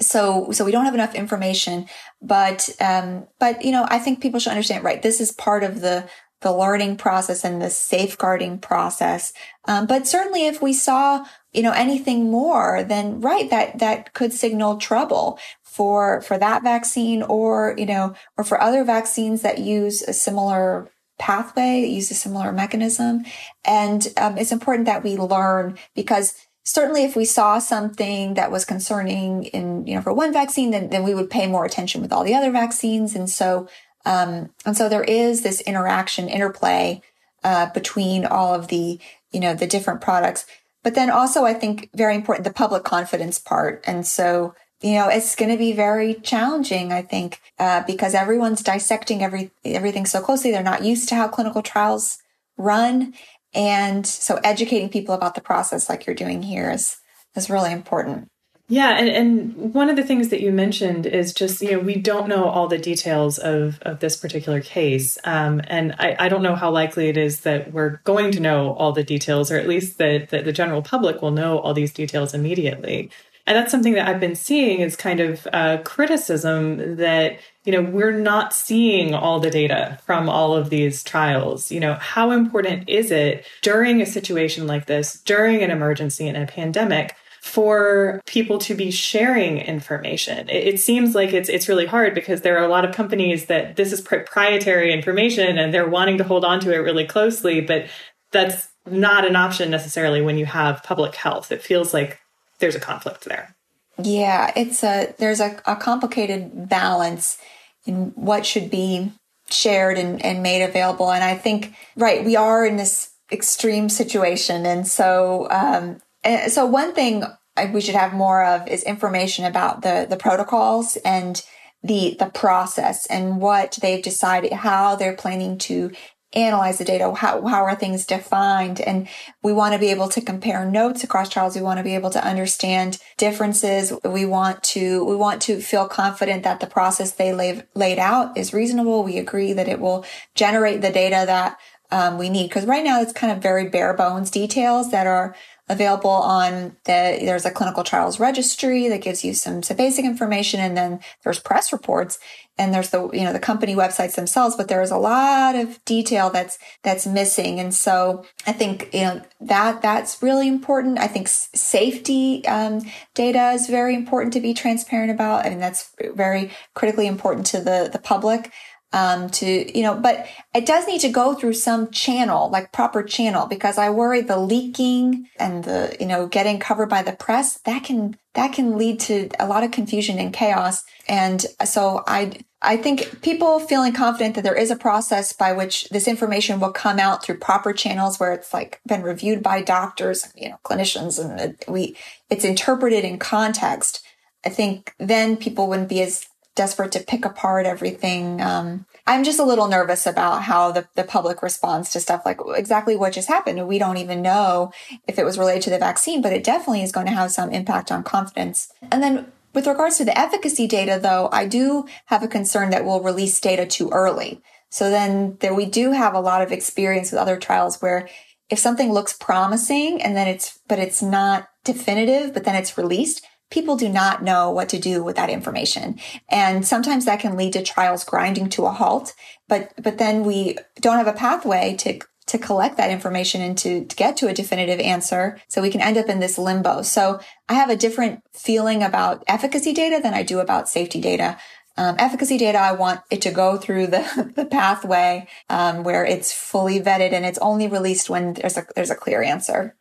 [0.00, 1.86] so, so we don't have enough information,
[2.20, 5.00] but, um, but, you know, I think people should understand, right?
[5.00, 6.08] This is part of the,
[6.42, 9.32] the learning process and the safeguarding process.
[9.64, 14.34] Um, but certainly if we saw, you know, anything more, then right, that, that could
[14.34, 20.02] signal trouble for, for that vaccine or, you know, or for other vaccines that use
[20.02, 23.24] a similar pathway, use a similar mechanism.
[23.64, 28.64] And um, it's important that we learn because certainly if we saw something that was
[28.64, 32.12] concerning in, you know, for one vaccine, then, then we would pay more attention with
[32.12, 33.14] all the other vaccines.
[33.14, 33.68] And so,
[34.04, 37.02] um, and so there is this interaction, interplay,
[37.44, 38.98] uh, between all of the,
[39.32, 40.46] you know, the different products.
[40.82, 43.82] But then also, I think very important, the public confidence part.
[43.86, 48.62] And so, you know, it's going to be very challenging, I think, uh, because everyone's
[48.62, 50.50] dissecting every, everything so closely.
[50.50, 52.18] They're not used to how clinical trials
[52.58, 53.14] run.
[53.54, 56.98] And so educating people about the process like you're doing here is,
[57.34, 58.28] is really important.
[58.68, 61.94] Yeah, and, and one of the things that you mentioned is just, you know, we
[61.94, 65.16] don't know all the details of, of this particular case.
[65.22, 68.74] Um, and I, I don't know how likely it is that we're going to know
[68.74, 71.92] all the details, or at least that, that the general public will know all these
[71.92, 73.08] details immediately.
[73.46, 77.82] And that's something that I've been seeing is kind of uh, criticism that, you know,
[77.82, 81.70] we're not seeing all the data from all of these trials.
[81.70, 86.36] You know, how important is it during a situation like this, during an emergency and
[86.36, 87.14] a pandemic,
[87.46, 90.48] for people to be sharing information.
[90.48, 93.46] It, it, seems like it's it's really hard because there are a lot of companies
[93.46, 97.60] that this is proprietary information and they're wanting to hold on to it really closely,
[97.60, 97.86] but
[98.32, 101.52] that's not an option necessarily when you have public health.
[101.52, 102.20] It feels like
[102.58, 103.54] there's a conflict there.
[104.02, 107.38] Yeah, it's a there's a, a complicated balance
[107.86, 109.12] in what should be
[109.48, 111.10] shared and, and made available.
[111.10, 116.66] And I think right, we are in this extreme situation, and so um, and so
[116.66, 117.24] one thing
[117.72, 121.42] we should have more of is information about the the protocols and
[121.82, 125.90] the the process and what they've decided how they're planning to
[126.32, 128.80] analyze the data how, how are things defined?
[128.80, 129.08] And
[129.42, 131.56] we want to be able to compare notes across trials.
[131.56, 133.92] We want to be able to understand differences.
[134.04, 138.36] We want to we want to feel confident that the process they laid, laid out
[138.36, 139.02] is reasonable.
[139.02, 141.58] We agree that it will generate the data that
[141.90, 142.48] um, we need.
[142.48, 145.34] Because right now it's kind of very bare bones details that are
[145.68, 150.60] available on the there's a clinical trials registry that gives you some, some basic information
[150.60, 152.18] and then there's press reports
[152.56, 156.30] and there's the you know the company websites themselves but there's a lot of detail
[156.30, 157.58] that's that's missing.
[157.58, 160.98] And so i think you know that that's really important.
[160.98, 162.80] I think safety um,
[163.14, 165.44] data is very important to be transparent about.
[165.44, 168.52] I mean that's very critically important to the the public
[168.92, 173.02] um, to, you know, but it does need to go through some channel, like proper
[173.02, 177.58] channel, because I worry the leaking and the, you know, getting covered by the press,
[177.64, 180.84] that can, that can lead to a lot of confusion and chaos.
[181.08, 185.88] And so I, I think people feeling confident that there is a process by which
[185.90, 190.32] this information will come out through proper channels where it's like been reviewed by doctors,
[190.34, 191.96] you know, clinicians, and we,
[192.30, 194.02] it's interpreted in context.
[194.44, 198.40] I think then people wouldn't be as desperate to pick apart everything.
[198.40, 202.40] Um, I'm just a little nervous about how the, the public responds to stuff like
[202.56, 203.68] exactly what just happened.
[203.68, 204.72] We don't even know
[205.06, 207.50] if it was related to the vaccine, but it definitely is going to have some
[207.50, 208.72] impact on confidence.
[208.90, 212.84] And then with regards to the efficacy data, though, I do have a concern that
[212.84, 214.42] we'll release data too early.
[214.68, 218.08] So then there, we do have a lot of experience with other trials where
[218.50, 223.24] if something looks promising and then it's, but it's not definitive, but then it's released,
[223.50, 225.98] people do not know what to do with that information.
[226.28, 229.14] And sometimes that can lead to trials grinding to a halt.
[229.48, 233.84] But, but then we don't have a pathway to to collect that information and to,
[233.84, 235.40] to get to a definitive answer.
[235.48, 236.82] So we can end up in this limbo.
[236.82, 241.38] So I have a different feeling about efficacy data than I do about safety data.
[241.78, 246.32] Um, efficacy data, I want it to go through the, the pathway um, where it's
[246.32, 249.76] fully vetted and it's only released when there's a there's a clear answer.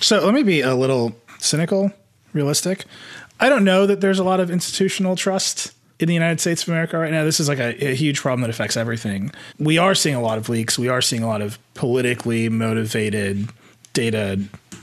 [0.00, 1.92] So let me be a little cynical
[2.32, 2.84] realistic.
[3.38, 6.68] I don't know that there's a lot of institutional trust in the United States of
[6.68, 7.24] America right now.
[7.24, 9.30] This is like a, a, huge problem that affects everything.
[9.58, 10.78] We are seeing a lot of leaks.
[10.78, 13.48] We are seeing a lot of politically motivated
[13.92, 14.40] data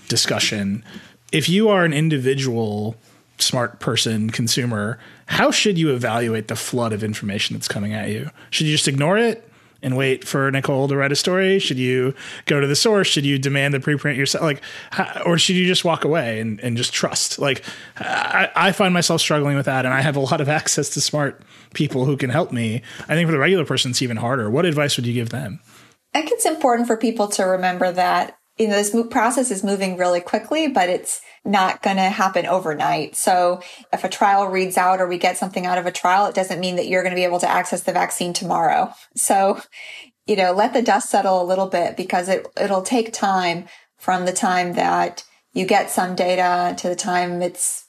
[0.07, 0.83] discussion.
[1.31, 2.95] If you are an individual
[3.39, 8.29] smart person consumer, how should you evaluate the flood of information that's coming at you?
[8.51, 9.46] Should you just ignore it?
[9.81, 11.59] And wait for Nicole to write a story?
[11.59, 12.13] Should you
[12.45, 13.07] go to the source?
[13.07, 14.43] Should you demand the preprint yourself?
[14.43, 14.61] Like,
[15.25, 17.39] or should you just walk away and, and just trust?
[17.39, 17.63] Like,
[17.97, 21.01] I, I find myself struggling with that, and I have a lot of access to
[21.01, 21.41] smart
[21.73, 22.81] people who can help me.
[23.07, 24.49] I think for the regular person, it's even harder.
[24.49, 25.59] What advice would you give them?
[26.13, 29.97] I think it's important for people to remember that you know this process is moving
[29.97, 33.15] really quickly, but it's not going to happen overnight.
[33.15, 33.61] So
[33.93, 36.59] if a trial reads out or we get something out of a trial, it doesn't
[36.59, 38.93] mean that you're going to be able to access the vaccine tomorrow.
[39.15, 39.61] So,
[40.25, 43.65] you know, let the dust settle a little bit because it, it'll take time
[43.97, 47.86] from the time that you get some data to the time it's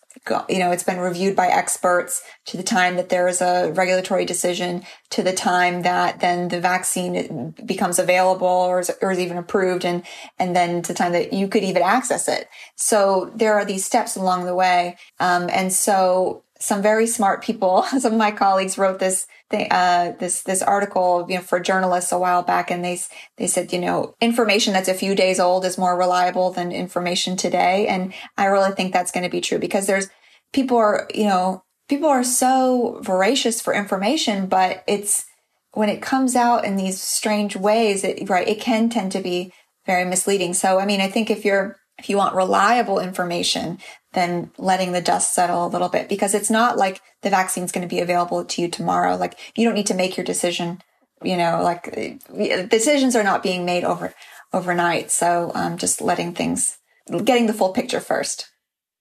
[0.49, 4.25] you know, it's been reviewed by experts to the time that there is a regulatory
[4.25, 9.37] decision to the time that then the vaccine becomes available or is, or is even
[9.37, 10.05] approved and,
[10.39, 12.49] and then to the time that you could even access it.
[12.77, 14.97] So there are these steps along the way.
[15.21, 20.13] Um, and so some very smart people, some of my colleagues wrote this thing, uh,
[20.19, 22.71] this, this article, you know, for journalists a while back.
[22.71, 23.01] And they,
[23.37, 27.37] they said, you know, information that's a few days old is more reliable than information
[27.37, 27.87] today.
[27.87, 30.09] And I really think that's going to be true because there's,
[30.53, 35.25] people are, you know, people are so voracious for information, but it's
[35.73, 39.53] when it comes out in these strange ways, it, right, it can tend to be
[39.87, 40.55] very misleading.
[40.55, 43.79] So, I mean, I think if you're, if you want reliable information,
[44.15, 47.87] then letting the dust settle a little bit because it's not like the vaccine's going
[47.87, 49.17] to be available to you tomorrow.
[49.17, 50.81] Like you don't need to make your decision,
[51.23, 52.21] you know, like
[52.69, 54.15] decisions are not being made over
[54.53, 55.11] overnight.
[55.11, 56.79] So, um, just letting things,
[57.25, 58.51] getting the full picture first.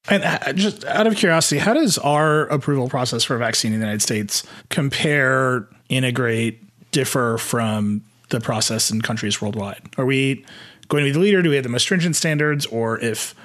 [0.09, 3.79] And uh, just out of curiosity, how does our approval process for a vaccine in
[3.79, 9.81] the United States compare, integrate, differ from the process in countries worldwide?
[9.97, 10.45] Are we
[10.87, 11.41] going to be the leader?
[11.41, 12.65] Do we have the most stringent standards?
[12.67, 13.35] Or if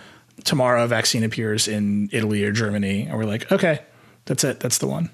[0.45, 3.81] tomorrow a vaccine appears in Italy or Germany, and we're like, okay,
[4.25, 5.11] that's it, that's the one?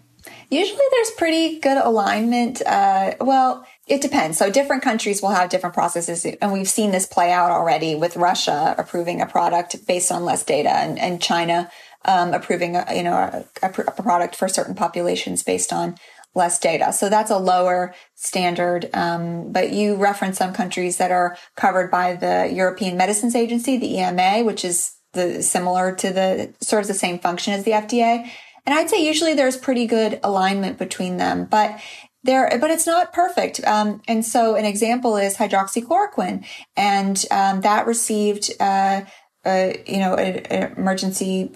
[0.51, 2.63] Usually there's pretty good alignment.
[2.65, 4.39] Uh, well, it depends.
[4.39, 6.25] So different countries will have different processes.
[6.25, 10.45] And we've seen this play out already with Russia approving a product based on less
[10.45, 11.71] data and, and China
[12.05, 15.97] um, approving, a, you know, a, a, product for certain populations based on
[16.35, 16.93] less data.
[16.93, 18.89] So that's a lower standard.
[18.95, 23.99] Um, but you reference some countries that are covered by the European Medicines Agency, the
[23.99, 28.31] EMA, which is the similar to the sort of the same function as the FDA.
[28.65, 31.81] And I'd say usually there's pretty good alignment between them, but
[32.25, 33.65] there, but it's not perfect.
[33.65, 36.45] Um, and so an example is hydroxychloroquine,
[36.77, 39.03] and um, that received, uh,
[39.47, 41.51] you know, an emergency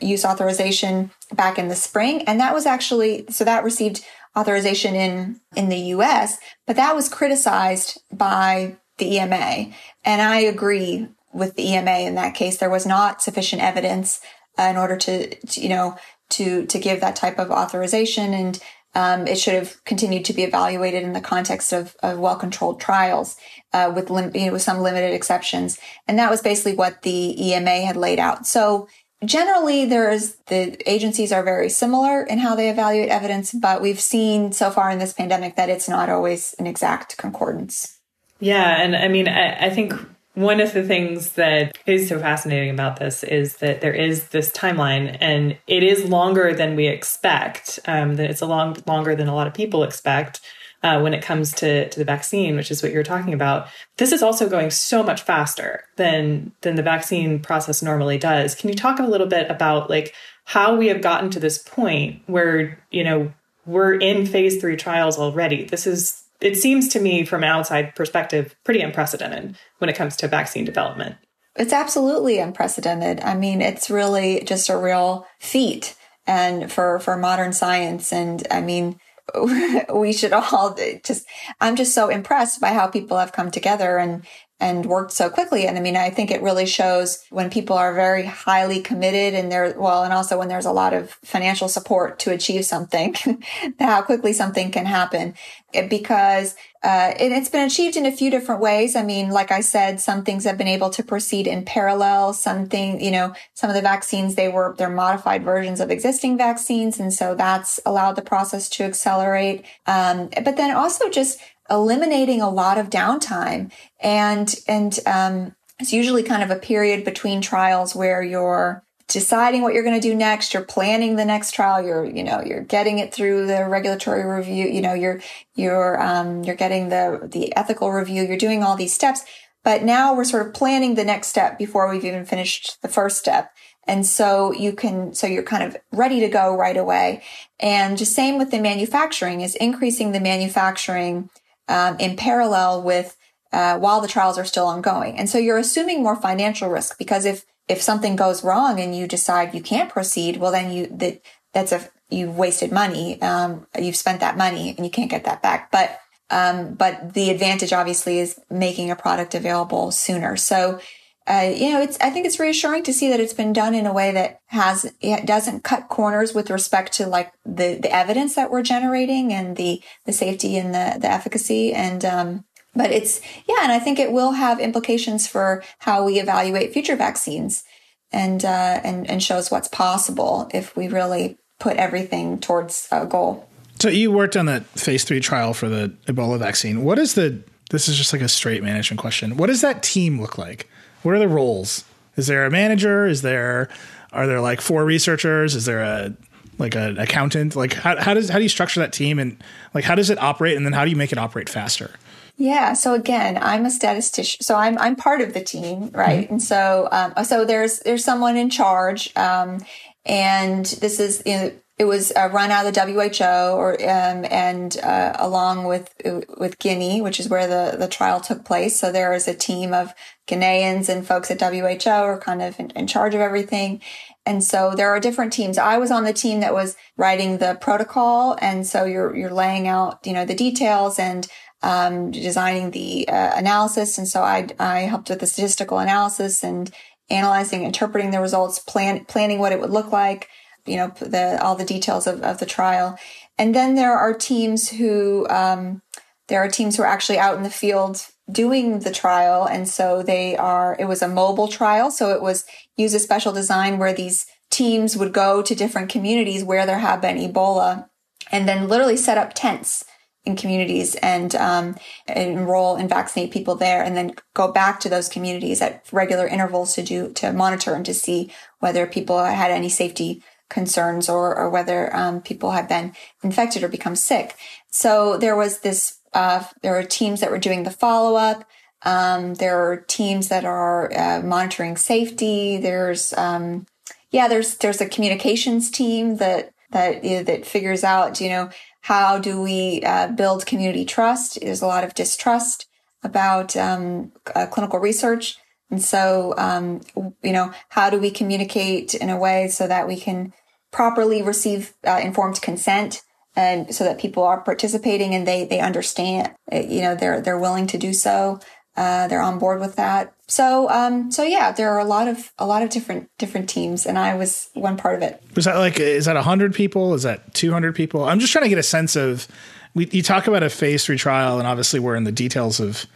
[0.00, 4.04] use authorization back in the spring, and that was actually so that received
[4.36, 9.72] authorization in in the U.S., but that was criticized by the EMA,
[10.04, 12.58] and I agree with the EMA in that case.
[12.58, 14.20] There was not sufficient evidence
[14.58, 15.96] uh, in order to, to, you know,
[16.30, 18.58] to to give that type of authorization, and
[18.94, 23.36] um, it should have continued to be evaluated in the context of, of well-controlled trials
[23.72, 25.78] uh, with, lim- you know, with some limited exceptions.
[26.06, 28.46] And that was basically what the EMA had laid out.
[28.46, 28.86] So
[29.24, 34.52] generally, there's the agencies are very similar in how they evaluate evidence, but we've seen
[34.52, 37.98] so far in this pandemic that it's not always an exact concordance.
[38.38, 39.94] Yeah, and I mean, I, I think
[40.34, 44.50] one of the things that is so fascinating about this is that there is this
[44.50, 49.28] timeline and it is longer than we expect um, that it's a long longer than
[49.28, 50.40] a lot of people expect
[50.82, 53.68] uh, when it comes to, to the vaccine which is what you're talking about.
[53.96, 58.56] This is also going so much faster than than the vaccine process normally does.
[58.56, 60.14] Can you talk a little bit about like
[60.46, 63.32] how we have gotten to this point where you know
[63.66, 65.64] we're in phase three trials already?
[65.64, 70.14] This is it seems to me from an outside perspective pretty unprecedented when it comes
[70.16, 71.16] to vaccine development.
[71.56, 73.20] It's absolutely unprecedented.
[73.20, 78.60] I mean, it's really just a real feat and for for modern science and I
[78.60, 78.98] mean
[79.94, 81.26] we should all just
[81.60, 84.24] I'm just so impressed by how people have come together and
[84.60, 85.66] and worked so quickly.
[85.66, 89.50] And I mean, I think it really shows when people are very highly committed and
[89.50, 93.14] they're, well, and also when there's a lot of financial support to achieve something,
[93.80, 95.34] how quickly something can happen.
[95.72, 98.94] It, because, uh, it, it's been achieved in a few different ways.
[98.94, 102.32] I mean, like I said, some things have been able to proceed in parallel.
[102.32, 107.00] Something, you know, some of the vaccines, they were, they're modified versions of existing vaccines.
[107.00, 109.64] And so that's allowed the process to accelerate.
[109.86, 111.40] Um, but then also just,
[111.70, 117.40] eliminating a lot of downtime and and um, it's usually kind of a period between
[117.40, 121.84] trials where you're deciding what you're going to do next you're planning the next trial
[121.84, 125.20] you're you know you're getting it through the regulatory review you know you're
[125.54, 129.22] you're um, you're getting the the ethical review you're doing all these steps
[129.62, 133.18] but now we're sort of planning the next step before we've even finished the first
[133.18, 133.50] step
[133.86, 137.22] and so you can, so you're kind of ready to go right away.
[137.60, 141.30] And just same with the manufacturing is increasing the manufacturing
[141.68, 143.16] um, in parallel with
[143.52, 145.16] uh, while the trials are still ongoing.
[145.16, 149.06] And so you're assuming more financial risk because if if something goes wrong and you
[149.06, 153.20] decide you can't proceed, well then you that that's a you've wasted money.
[153.22, 155.70] Um, you've spent that money and you can't get that back.
[155.70, 155.98] But
[156.30, 160.36] um, but the advantage obviously is making a product available sooner.
[160.36, 160.80] So
[161.26, 163.86] uh, you know, it's, I think it's reassuring to see that it's been done in
[163.86, 168.34] a way that has, it doesn't cut corners with respect to like the, the evidence
[168.34, 171.72] that we're generating and the, the safety and the, the efficacy.
[171.72, 172.44] And, um,
[172.74, 176.96] but it's, yeah, and I think it will have implications for how we evaluate future
[176.96, 177.64] vaccines
[178.12, 183.48] and, uh, and, and shows what's possible if we really put everything towards a goal.
[183.80, 186.84] So you worked on that phase three trial for the Ebola vaccine.
[186.84, 189.36] What is the, this is just like a straight management question.
[189.36, 190.68] What does that team look like?
[191.04, 191.84] What are the roles?
[192.16, 193.06] Is there a manager?
[193.06, 193.68] Is there
[194.12, 195.54] are there like four researchers?
[195.54, 196.14] Is there a
[196.58, 197.56] like an accountant?
[197.56, 199.42] Like how, how does how do you structure that team and
[199.74, 201.90] like how does it operate and then how do you make it operate faster?
[202.36, 202.72] Yeah.
[202.72, 206.24] So again, I'm a statistician, so I'm I'm part of the team, right?
[206.24, 206.34] Mm-hmm.
[206.34, 209.64] And so um, so there's there's someone in charge, um,
[210.04, 214.24] and this is you know, it was uh, run out of the WHO or um,
[214.30, 215.92] and uh, along with
[216.38, 218.78] with Guinea, which is where the the trial took place.
[218.78, 219.92] So there is a team of
[220.28, 223.80] Guineans and folks at WHO are kind of in, in charge of everything.
[224.24, 225.58] And so there are different teams.
[225.58, 229.66] I was on the team that was writing the protocol, and so you're you're laying
[229.66, 231.26] out you know the details and
[231.62, 233.98] um, designing the uh, analysis.
[233.98, 236.70] And so I I helped with the statistical analysis and
[237.10, 240.28] analyzing, interpreting the results, plan planning what it would look like
[240.66, 242.98] you know, the, all the details of, of the trial.
[243.38, 245.82] And then there are teams who, um,
[246.28, 249.46] there are teams who are actually out in the field doing the trial.
[249.46, 251.90] And so they are, it was a mobile trial.
[251.90, 252.44] So it was
[252.76, 257.00] use a special design where these teams would go to different communities where there have
[257.00, 257.88] been Ebola
[258.30, 259.84] and then literally set up tents
[260.24, 261.76] in communities and um,
[262.08, 266.74] enroll and vaccinate people there and then go back to those communities at regular intervals
[266.74, 271.50] to do to monitor and to see whether people had any safety concerns or, or
[271.50, 274.36] whether um, people have been infected or become sick.
[274.70, 278.44] So there was this, uh, there are teams that were doing the follow up.
[278.82, 282.58] Um, there are teams that are uh, monitoring safety.
[282.58, 283.66] There's, um,
[284.10, 288.50] yeah, there's, there's a communications team that, that, you know, that figures out, you know,
[288.82, 291.40] how do we uh, build community trust?
[291.40, 292.66] There's a lot of distrust
[293.02, 295.38] about um, uh, clinical research.
[295.70, 296.82] And so, um,
[297.22, 300.32] you know, how do we communicate in a way so that we can
[300.70, 303.02] properly receive uh, informed consent
[303.36, 307.38] and so that people are participating and they they understand uh, you know they're they're
[307.38, 308.40] willing to do so
[308.76, 310.12] uh, they're on board with that.
[310.26, 313.86] So um so yeah there are a lot of a lot of different different teams
[313.86, 315.22] and i was one part of it.
[315.36, 316.94] Was that like is that a 100 people?
[316.94, 318.04] Is that 200 people?
[318.04, 319.28] I'm just trying to get a sense of
[319.74, 322.86] we, you talk about a phase three trial and obviously we're in the details of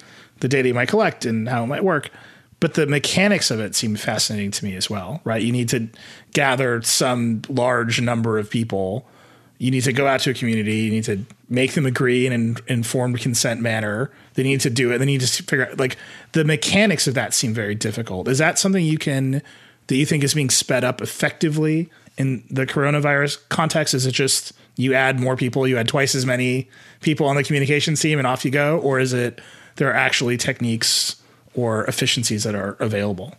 [0.41, 2.11] the data you might collect and how it might work
[2.61, 5.43] but the mechanics of it seem fascinating to me as well, right?
[5.43, 5.89] You need to
[6.33, 9.07] gather some large number of people.
[9.59, 10.77] You need to go out to a community.
[10.77, 14.11] You need to make them agree in an informed consent manner.
[14.35, 14.99] They need to do it.
[14.99, 15.97] They need to figure out like
[16.33, 18.29] the mechanics of that seem very difficult.
[18.29, 19.43] Is that something you can
[19.87, 23.95] that you think is being sped up effectively in the coronavirus context?
[23.95, 26.69] Is it just you add more people, you add twice as many
[27.01, 29.41] people on the communications team, and off you go, or is it
[29.77, 31.17] there are actually techniques
[31.55, 33.35] or efficiencies that are available?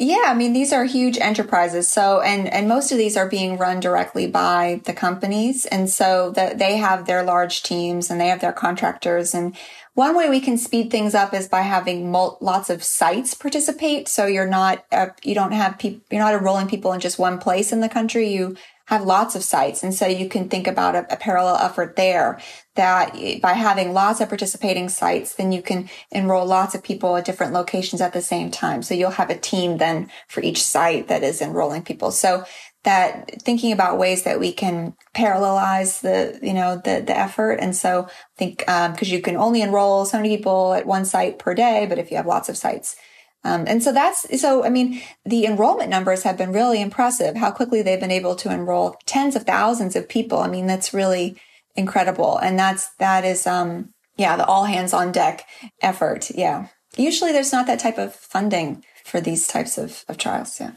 [0.00, 1.88] Yeah, I mean these are huge enterprises.
[1.88, 6.30] So and and most of these are being run directly by the companies and so
[6.32, 9.56] that they have their large teams and they have their contractors and
[9.94, 14.06] one way we can speed things up is by having mul- lots of sites participate.
[14.06, 17.38] So you're not uh, you don't have people you're not enrolling people in just one
[17.38, 18.28] place in the country.
[18.28, 18.56] You
[18.88, 19.82] have lots of sites.
[19.82, 22.40] And so you can think about a, a, parallel effort there
[22.74, 27.26] that by having lots of participating sites, then you can enroll lots of people at
[27.26, 28.82] different locations at the same time.
[28.82, 32.10] So you'll have a team then for each site that is enrolling people.
[32.10, 32.44] So
[32.84, 37.58] that thinking about ways that we can parallelize the, you know, the, the effort.
[37.60, 41.04] And so I think, um, cause you can only enroll so many people at one
[41.04, 42.96] site per day, but if you have lots of sites,
[43.44, 44.64] um, and so that's so.
[44.64, 47.36] I mean, the enrollment numbers have been really impressive.
[47.36, 50.38] How quickly they've been able to enroll tens of thousands of people.
[50.38, 51.36] I mean, that's really
[51.78, 52.36] incredible.
[52.38, 55.44] And that's that is um yeah the all hands on deck
[55.80, 56.30] effort.
[56.34, 56.68] Yeah.
[56.96, 60.58] Usually there's not that type of funding for these types of, of trials.
[60.60, 60.72] Yeah.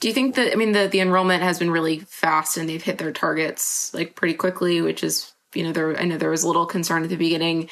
[0.00, 2.82] Do you think that I mean the the enrollment has been really fast and they've
[2.82, 6.44] hit their targets like pretty quickly, which is you know there I know there was
[6.44, 7.68] a little concern at the beginning.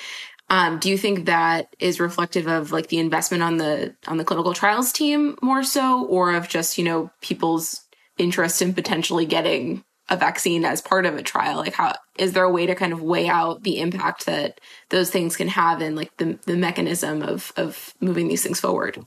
[0.52, 4.24] Um, do you think that is reflective of like the investment on the on the
[4.24, 7.80] clinical trials team more so, or of just you know people's
[8.18, 11.56] interest in potentially getting a vaccine as part of a trial?
[11.56, 15.10] Like how is there a way to kind of weigh out the impact that those
[15.10, 19.02] things can have and like the the mechanism of of moving these things forward?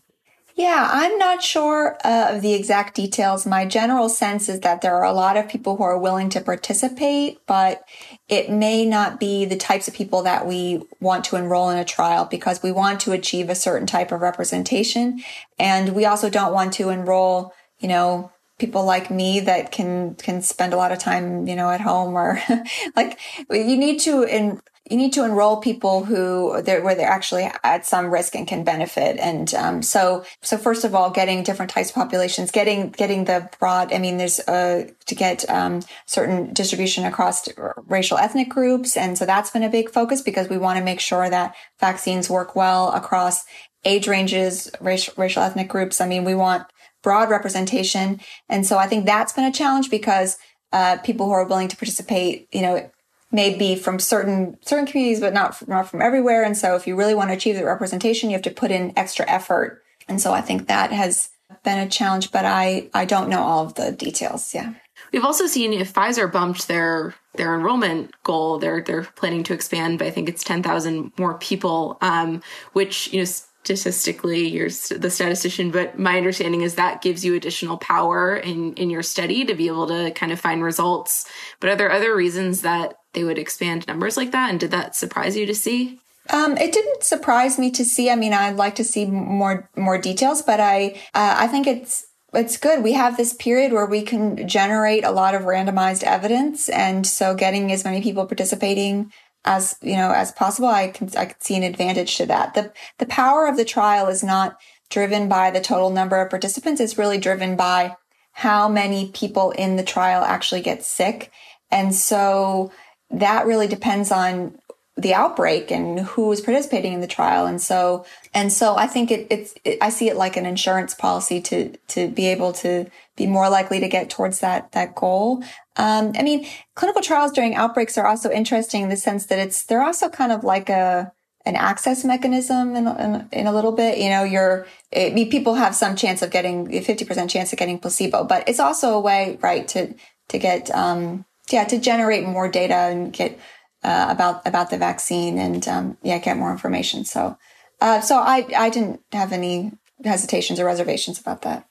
[0.58, 3.46] Yeah, I'm not sure uh, of the exact details.
[3.46, 6.40] My general sense is that there are a lot of people who are willing to
[6.40, 7.84] participate, but
[8.30, 11.84] it may not be the types of people that we want to enroll in a
[11.84, 15.22] trial because we want to achieve a certain type of representation.
[15.60, 20.42] And we also don't want to enroll, you know, people like me that can can
[20.42, 22.40] spend a lot of time you know at home or
[22.96, 27.50] like you need to in you need to enroll people who they're, where they're actually
[27.64, 29.18] at some risk and can benefit.
[29.18, 33.50] And um, so, so first of all, getting different types of populations, getting getting the
[33.60, 33.92] broad.
[33.92, 37.50] I mean, there's uh, to get um, certain distribution across
[37.88, 41.00] racial ethnic groups, and so that's been a big focus because we want to make
[41.00, 43.44] sure that vaccines work well across
[43.86, 46.00] age ranges, racial, racial ethnic groups.
[46.00, 46.68] I mean, we want
[47.06, 50.38] broad representation, and so I think that's been a challenge because
[50.74, 52.90] uh, people who are willing to participate, you know,
[53.32, 56.44] may be from certain certain communities, but not from, not from everywhere.
[56.44, 58.92] And so, if you really want to achieve the representation, you have to put in
[58.98, 59.84] extra effort.
[60.08, 61.30] And so, I think that has
[61.64, 62.32] been a challenge.
[62.32, 64.54] But I I don't know all of the details.
[64.54, 64.74] Yeah.
[65.14, 70.00] We've also seen if Pfizer bumped their their enrollment goal, they're they're planning to expand
[70.00, 72.42] but I think it's ten thousand more people, um,
[72.74, 73.30] which you know
[73.66, 78.92] statistically you're the statistician but my understanding is that gives you additional power in in
[78.92, 81.28] your study to be able to kind of find results
[81.60, 84.96] but are there other reasons that they would expand numbers like that and did that
[84.96, 86.00] surprise you to see
[86.30, 89.98] um, it didn't surprise me to see i mean i'd like to see more more
[89.98, 92.06] details but i uh, i think it's
[92.36, 92.84] it's good.
[92.84, 96.70] We have this period where we can generate a lot of randomized evidence.
[96.70, 99.12] And so getting as many people participating
[99.46, 102.54] as you know as possible i can i can see an advantage to that.
[102.54, 104.58] The the power of the trial is not
[104.90, 106.82] driven by the total number of participants.
[106.82, 107.96] It's really driven by
[108.34, 111.32] how many people in the trial actually get sick.
[111.72, 112.72] And so
[113.10, 114.58] that really depends on
[114.98, 117.46] the outbreak and who is participating in the trial.
[117.46, 120.94] And so and so i think it, it's it, i see it like an insurance
[120.94, 122.86] policy to to be able to
[123.16, 125.44] be more likely to get towards that that goal.
[125.78, 129.64] Um, i mean clinical trials during outbreaks are also interesting in the sense that it's
[129.64, 131.12] they're also kind of like a
[131.48, 134.00] an access mechanism in, in, in a little bit.
[134.00, 138.24] You know you're it, people have some chance of getting 50% chance of getting placebo
[138.24, 139.94] but it's also a way right to
[140.30, 143.40] to get um yeah to generate more data and get
[143.86, 147.06] uh, about about the vaccine and um, yeah, get more information.
[147.06, 147.38] So,
[147.80, 149.72] uh, so I I didn't have any
[150.04, 151.68] hesitations or reservations about that.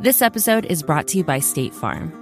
[0.00, 2.12] This episode is brought to you by State Farm.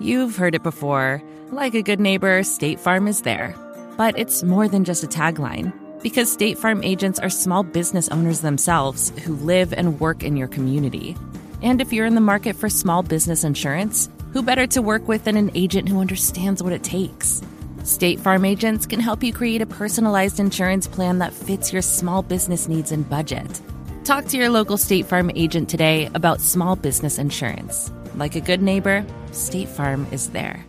[0.00, 1.22] You've heard it before.
[1.50, 3.54] Like a good neighbor, State Farm is there.
[3.98, 5.72] But it's more than just a tagline.
[6.02, 10.48] Because State Farm agents are small business owners themselves who live and work in your
[10.48, 11.14] community.
[11.60, 15.24] And if you're in the market for small business insurance, who better to work with
[15.24, 17.42] than an agent who understands what it takes?
[17.84, 22.22] State Farm agents can help you create a personalized insurance plan that fits your small
[22.22, 23.60] business needs and budget.
[24.04, 27.92] Talk to your local State Farm agent today about small business insurance.
[28.16, 30.64] Like a good neighbor, State Farm is there.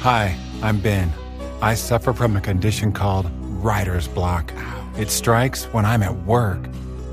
[0.00, 1.12] Hi, I'm Ben.
[1.60, 3.30] I suffer from a condition called
[3.62, 4.52] writer's block.
[4.98, 6.60] It strikes when I'm at work.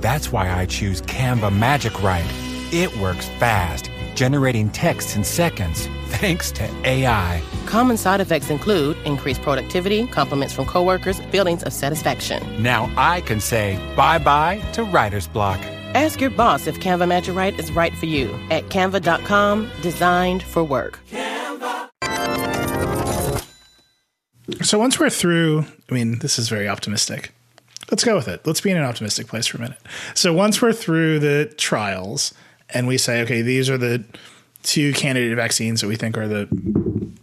[0.02, 2.49] That's why I choose Canva Magic Write.
[2.72, 7.42] It works fast, generating texts in seconds, thanks to AI.
[7.66, 12.62] Common side effects include increased productivity, compliments from coworkers, feelings of satisfaction.
[12.62, 15.60] Now I can say bye bye to writer's block.
[15.96, 20.64] Ask your boss if Canva Magic Write is right for you at canva.com, designed for
[20.64, 21.00] work.
[21.10, 21.90] Canva.
[24.62, 27.34] So once we're through, I mean, this is very optimistic.
[27.90, 28.46] Let's go with it.
[28.46, 29.80] Let's be in an optimistic place for a minute.
[30.14, 32.36] So once we're through the trials,
[32.74, 34.04] and we say, okay, these are the
[34.64, 36.48] two candidate vaccines that we think are the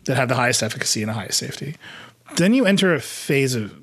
[0.04, 1.76] that have the highest efficacy and the highest safety.
[2.36, 3.74] Then you enter a phase of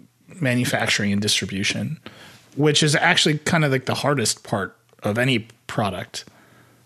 [0.42, 2.00] manufacturing and distribution,
[2.56, 6.26] which is actually kind of like the hardest part of any product.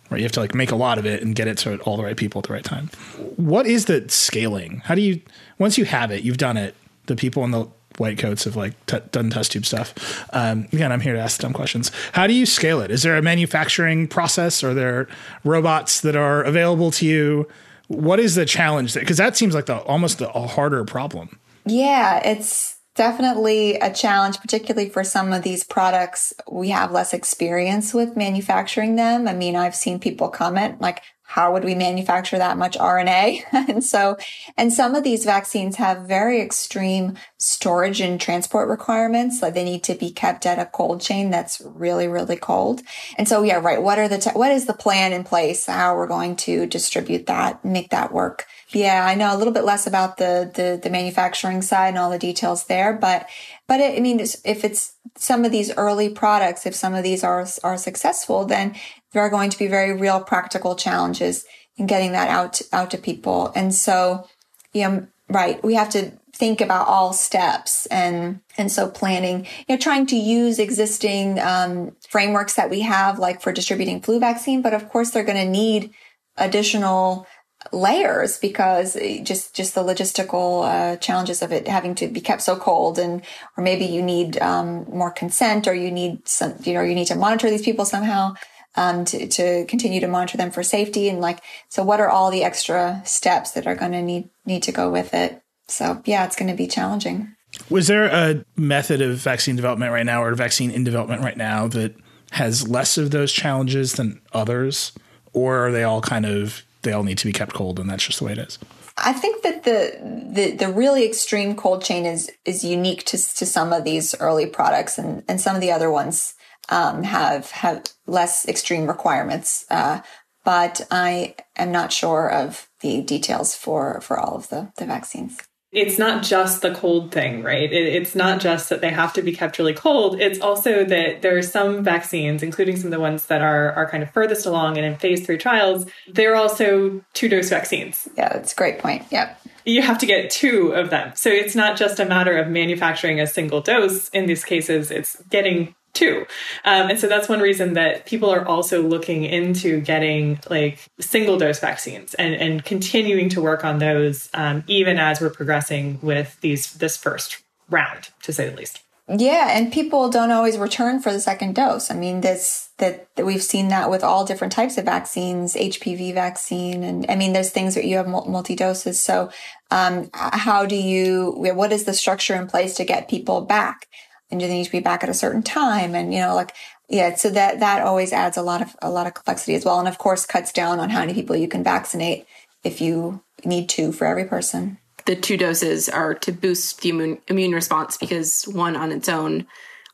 [0.10, 1.98] Right, you have to like make a lot of it and get it to all
[1.98, 2.90] the right people at the right time.
[3.36, 4.82] What is the scaling?
[4.86, 5.22] How do you
[5.60, 6.76] once you have it, you've done it.
[7.08, 7.68] The people in the
[7.98, 9.94] white coats have like t- done test tube stuff.
[10.34, 11.92] Um, again, I'm here to ask dumb questions.
[12.14, 12.92] How do you scale it?
[12.92, 14.64] Is there a manufacturing process?
[14.64, 15.08] Are there
[15.44, 17.48] robots that are available to you?
[17.88, 18.94] What is the challenge?
[18.94, 21.40] Because that seems like the almost a harder problem.
[21.66, 26.34] Yeah, it's definitely a challenge, particularly for some of these products.
[26.52, 29.28] We have less experience with manufacturing them.
[29.28, 33.44] I mean, I've seen people comment like, how would we manufacture that much RNA?
[33.52, 34.18] and so,
[34.56, 39.42] and some of these vaccines have very extreme storage and transport requirements.
[39.42, 42.82] Like they need to be kept at a cold chain that's really, really cold.
[43.18, 43.82] And so, yeah, right.
[43.82, 45.66] What are the, te- what is the plan in place?
[45.66, 48.46] How we're going to distribute that, make that work?
[48.70, 52.10] Yeah, I know a little bit less about the, the, the manufacturing side and all
[52.10, 53.28] the details there, but,
[53.68, 57.24] but it, I mean, if it's some of these early products, if some of these
[57.24, 58.76] are, are successful, then
[59.14, 61.46] there are going to be very real practical challenges
[61.78, 63.52] in getting that out, out to people.
[63.56, 64.28] And so,
[64.74, 69.76] you know, right, we have to think about all steps and, and so planning, you
[69.76, 74.62] know, trying to use existing, um, frameworks that we have, like for distributing flu vaccine.
[74.62, 75.94] But of course, they're going to need
[76.38, 77.28] additional
[77.74, 78.94] layers because
[79.24, 83.22] just just the logistical uh, challenges of it having to be kept so cold and
[83.58, 87.08] or maybe you need um, more consent or you need some you know you need
[87.08, 88.34] to monitor these people somehow
[88.78, 91.10] um, to, to continue to monitor them for safety.
[91.10, 94.64] And like so what are all the extra steps that are going to need need
[94.64, 95.42] to go with it?
[95.68, 97.36] So yeah it's going to be challenging.
[97.70, 101.68] Was there a method of vaccine development right now or vaccine in development right now
[101.70, 101.96] that
[102.32, 104.92] has less of those challenges than others?
[105.34, 108.06] Or are they all kind of they all need to be kept cold and that's
[108.06, 108.60] just the way it is?
[109.00, 110.00] I think that the,
[110.32, 114.46] the the really extreme cold chain is is unique to to some of these early
[114.46, 116.34] products and and some of the other ones
[116.70, 119.66] um, have have less extreme requirements.
[119.70, 120.02] Uh,
[120.44, 125.38] but I am not sure of the details for for all of the the vaccines
[125.72, 127.72] it's not just the cold thing, right?
[127.72, 130.20] It, it's not just that they have to be kept really cold.
[130.20, 133.90] It's also that there are some vaccines, including some of the ones that are are
[133.90, 135.86] kind of furthest along and in phase three trials.
[136.08, 138.08] They're also two dose vaccines.
[138.18, 139.06] Yeah, that's a great point.
[139.12, 139.40] Yep.
[139.66, 141.12] You have to get two of them.
[141.16, 144.08] So it's not just a matter of manufacturing a single dose.
[144.10, 146.26] In these cases, it's getting too.
[146.64, 151.38] Um, and so that's one reason that people are also looking into getting like single
[151.38, 156.40] dose vaccines and, and continuing to work on those um, even as we're progressing with
[156.42, 158.82] these this first round, to say the least.
[159.10, 161.90] Yeah, and people don't always return for the second dose.
[161.90, 166.14] I mean, this that, that we've seen that with all different types of vaccines, HPV
[166.14, 169.00] vaccine, and I mean, there's things that you have multi doses.
[169.00, 169.32] So,
[169.72, 171.34] um, how do you?
[171.38, 173.88] What is the structure in place to get people back?
[174.30, 175.96] And do they need to be back at a certain time?
[175.96, 176.54] And, you know, like,
[176.90, 179.80] yeah, so that, that always adds a lot of, a lot of complexity as well.
[179.80, 182.26] And of course cuts down on how many people you can vaccinate
[182.64, 184.78] if you need to for every person.
[185.06, 189.48] The two doses are to boost the immune, immune response because one on its own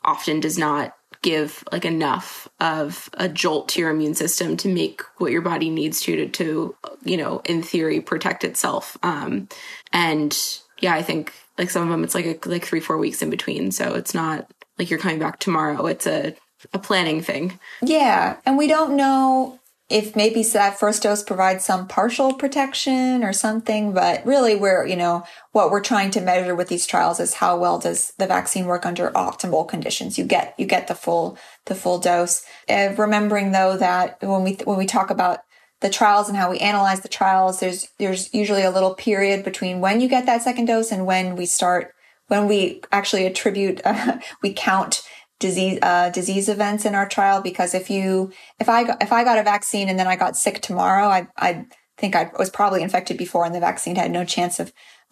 [0.04, 5.02] often does not give like enough of a jolt to your immune system to make
[5.18, 9.48] what your body needs to to, to you know in theory protect itself um
[9.94, 13.22] and yeah i think like some of them, it's like a, like three four weeks
[13.22, 13.72] in between.
[13.72, 15.86] So it's not like you're coming back tomorrow.
[15.86, 16.36] It's a
[16.74, 17.60] a planning thing.
[17.82, 23.34] Yeah, and we don't know if maybe that first dose provides some partial protection or
[23.34, 27.36] something, but really we're, you know, what we're trying to measure with these trials is
[27.36, 30.18] how well does the vaccine work under optimal conditions.
[30.18, 32.43] You get, you get the full, the full dose.
[32.68, 35.41] Uh, remembering though that when we, when we talk about
[35.84, 39.82] the trials and how we analyze the trials, there's there's usually a little period between
[39.82, 41.94] when you get that second dose and when we start
[42.28, 45.04] when we actually attribute uh, we count
[45.40, 49.26] disease uh, disease events in our trial because if you if I got, if I
[49.26, 51.66] got a vaccine and then I got sick tomorrow, I I
[51.98, 54.72] think I was probably infected before and the vaccine had no chance of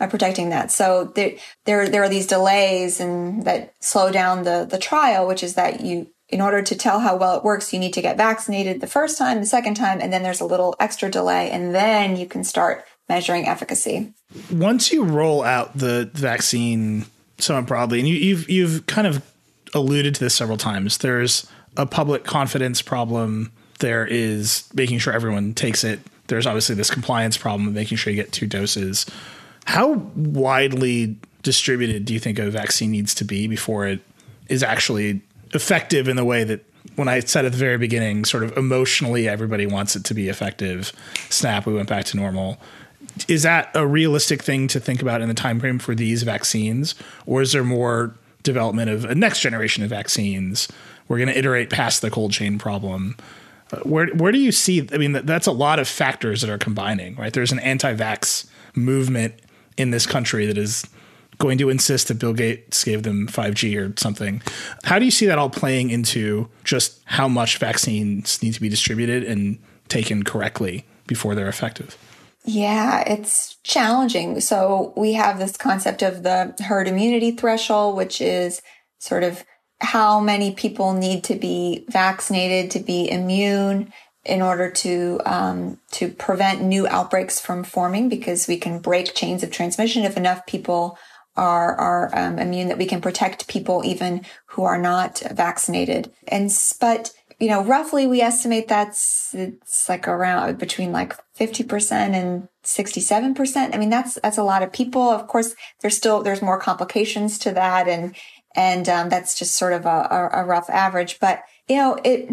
[0.10, 0.72] protecting that.
[0.72, 1.34] So there
[1.66, 5.82] there there are these delays and that slow down the the trial, which is that
[5.82, 8.88] you in order to tell how well it works, you need to get vaccinated the
[8.88, 12.26] first time, the second time, and then there's a little extra delay, and then you
[12.26, 14.14] can start measuring efficacy.
[14.52, 17.06] Once you roll out the vaccine
[17.38, 19.22] somewhat broadly, and you, you've you've kind of
[19.74, 23.52] alluded to this several times, there's a public confidence problem.
[23.80, 26.00] There is making sure everyone takes it.
[26.28, 29.06] There's obviously this compliance problem of making sure you get two doses.
[29.66, 34.00] How widely distributed do you think a vaccine needs to be before it
[34.48, 35.22] is actually
[35.54, 39.28] effective in the way that when I said at the very beginning, sort of emotionally,
[39.28, 40.92] everybody wants it to be effective.
[41.30, 42.58] Snap, we went back to normal.
[43.28, 46.96] Is that a realistic thing to think about in the time frame for these vaccines,
[47.26, 50.68] or is there more development of a next generation of vaccines?
[51.08, 53.18] We're going to iterate past the cold chain problem.
[53.72, 54.88] Uh, where where do you see?
[54.94, 57.34] I mean, that's a lot of factors that are combining, right?
[57.34, 59.36] There's an anti-vax movement
[59.78, 60.86] in this country that is
[61.42, 64.42] going to insist that Bill Gates gave them 5G or something.
[64.84, 68.70] How do you see that all playing into just how much vaccines need to be
[68.70, 71.98] distributed and taken correctly before they're effective?
[72.46, 74.40] Yeah, it's challenging.
[74.40, 78.62] So we have this concept of the herd immunity threshold, which is
[79.00, 79.44] sort of
[79.80, 83.92] how many people need to be vaccinated to be immune.
[84.24, 89.42] in order to um, to prevent new outbreaks from forming because we can break chains
[89.42, 90.96] of transmission if enough people
[91.36, 96.12] are are um, immune that we can protect people even who are not vaccinated.
[96.28, 102.48] And but you know roughly we estimate that's it's like around between like 50% and
[102.64, 105.10] 67% i mean that's that's a lot of people.
[105.10, 108.16] Of course there's still there's more complications to that and
[108.56, 111.20] and um, that's just sort of a, a rough average.
[111.20, 112.30] But you know it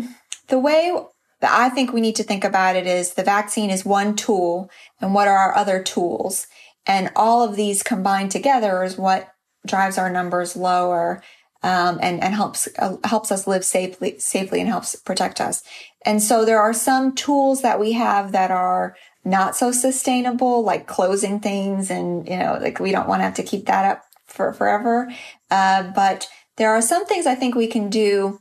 [0.49, 0.93] the way
[1.41, 4.71] that I think we need to think about it is the vaccine is one tool
[5.01, 6.47] and what are our other tools?
[6.89, 9.33] And all of these combined together is what
[9.67, 11.23] drives our numbers lower
[11.63, 15.63] um, and, and helps uh, helps us live safely safely and helps protect us.
[16.05, 20.87] And so there are some tools that we have that are not so sustainable, like
[20.87, 24.05] closing things, and you know, like we don't want to have to keep that up
[24.27, 25.13] for forever.
[25.51, 28.41] Uh, but there are some things I think we can do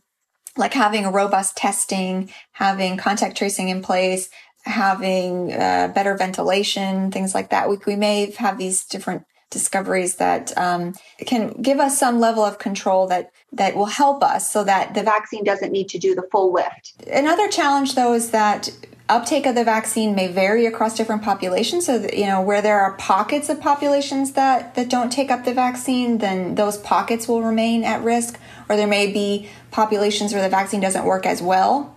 [0.56, 4.30] like having a robust testing, having contact tracing in place,
[4.68, 7.70] having uh, better ventilation, things like that.
[7.70, 10.93] We, we may have these different discoveries that um,
[11.26, 15.03] can give us some level of control that that will help us so that the
[15.03, 16.93] vaccine doesn't need to do the full lift.
[17.09, 18.70] Another challenge though is that
[19.07, 22.82] uptake of the vaccine may vary across different populations so that, you know where there
[22.82, 27.41] are pockets of populations that that don't take up the vaccine then those pockets will
[27.41, 28.38] remain at risk
[28.68, 31.95] or there may be populations where the vaccine doesn't work as well.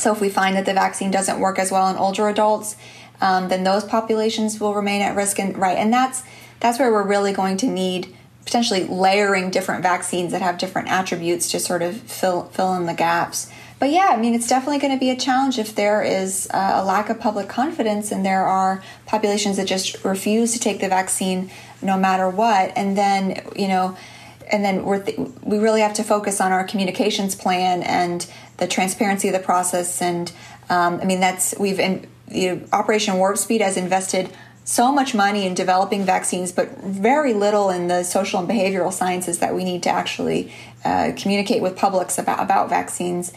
[0.00, 2.76] So if we find that the vaccine doesn't work as well in older adults,
[3.20, 5.38] um, then those populations will remain at risk.
[5.38, 6.22] And right, and that's
[6.60, 11.50] that's where we're really going to need potentially layering different vaccines that have different attributes
[11.50, 13.50] to sort of fill fill in the gaps.
[13.78, 16.72] But yeah, I mean, it's definitely going to be a challenge if there is uh,
[16.74, 20.88] a lack of public confidence and there are populations that just refuse to take the
[20.88, 22.72] vaccine no matter what.
[22.76, 23.96] And then, you know,
[24.50, 28.26] and then we're th- we really have to focus on our communications plan and
[28.58, 30.02] the transparency of the process.
[30.02, 30.30] And
[30.68, 34.30] um, I mean, that's we've in, you know, Operation Warp Speed has invested
[34.64, 39.38] so much money in developing vaccines, but very little in the social and behavioral sciences
[39.38, 40.52] that we need to actually
[40.84, 43.32] uh, communicate with publics about about vaccines.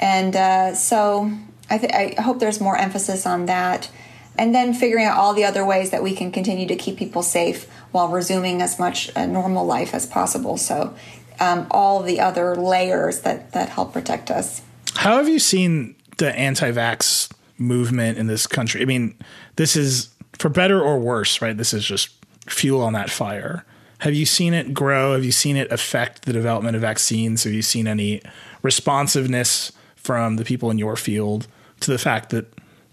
[0.00, 1.32] And uh, so
[1.70, 3.90] I, th- I hope there's more emphasis on that
[4.38, 7.22] and then figuring out all the other ways that we can continue to keep people
[7.22, 10.56] safe while resuming as much a normal life as possible.
[10.56, 10.94] So,
[11.40, 14.62] um, all the other layers that that help protect us.
[14.94, 18.82] How have you seen the anti-vax movement in this country?
[18.82, 19.16] I mean,
[19.56, 20.08] this is
[20.38, 21.56] for better or worse, right?
[21.56, 22.10] This is just
[22.48, 23.64] fuel on that fire.
[23.98, 25.14] Have you seen it grow?
[25.14, 27.44] Have you seen it affect the development of vaccines?
[27.44, 28.22] Have you seen any
[28.62, 31.48] responsiveness from the people in your field
[31.80, 32.46] to the fact that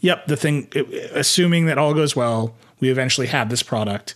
[0.06, 0.68] yep, the thing,
[1.14, 4.14] assuming that all goes well, we eventually have this product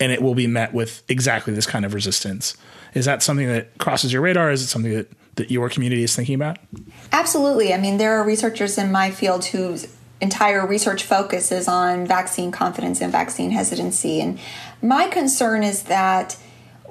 [0.00, 2.56] and it will be met with exactly this kind of resistance.
[2.94, 4.50] Is that something that crosses your radar?
[4.50, 6.58] Is it something that, that your community is thinking about?
[7.12, 7.74] Absolutely.
[7.74, 12.50] I mean, there are researchers in my field whose entire research focus is on vaccine
[12.50, 14.22] confidence and vaccine hesitancy.
[14.22, 14.38] And
[14.80, 16.38] my concern is that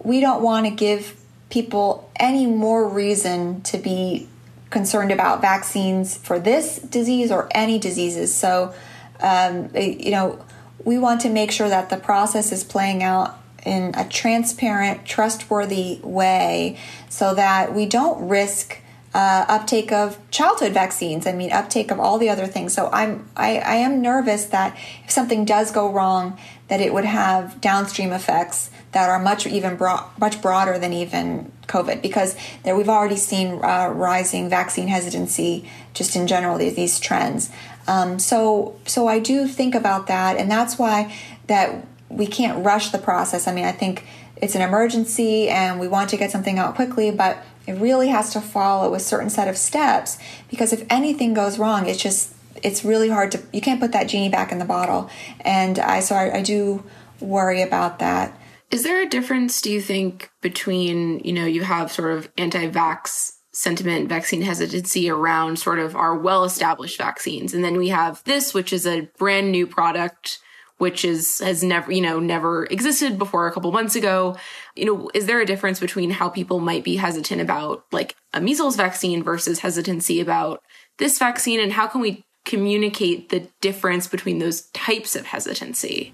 [0.04, 1.20] we don't want to give
[1.50, 4.28] people any more reason to be
[4.76, 8.36] concerned about vaccines for this disease or any diseases.
[8.36, 8.76] So,
[9.22, 10.44] um, you know,
[10.84, 16.02] we want to make sure that the process is playing out in a transparent, trustworthy
[16.04, 18.80] way so that we don't risk
[19.14, 21.26] uh, uptake of childhood vaccines.
[21.26, 22.74] I mean, uptake of all the other things.
[22.74, 27.06] So I'm, I, I am nervous that if something does go wrong, that it would
[27.06, 32.34] have downstream effects that are much even broad, much broader than even COVID, because
[32.64, 37.50] there we've already seen uh, rising vaccine hesitancy just in general these, these trends.
[37.90, 41.14] Um, so so I do think about that, and that's why
[41.48, 43.50] that we can't rush the process.
[43.50, 44.06] I mean, I think
[44.38, 48.32] it's an emergency, and we want to get something out quickly, but it really has
[48.32, 50.18] to follow a certain set of steps
[50.50, 52.34] because if anything goes wrong, it's just
[52.64, 55.10] it's really hard to you can't put that genie back in the bottle,
[55.42, 56.82] and I so I, I do
[57.20, 58.40] worry about that.
[58.72, 62.70] Is there a difference, do you think, between, you know, you have sort of anti
[62.70, 67.54] vax sentiment, vaccine hesitancy around sort of our well established vaccines.
[67.54, 70.40] And then we have this, which is a brand new product,
[70.78, 74.36] which is, has never, you know, never existed before a couple months ago.
[74.76, 78.42] You know, is there a difference between how people might be hesitant about like a
[78.42, 80.62] measles vaccine versus hesitancy about
[80.98, 81.62] this vaccine?
[81.62, 86.14] And how can we communicate the difference between those types of hesitancy?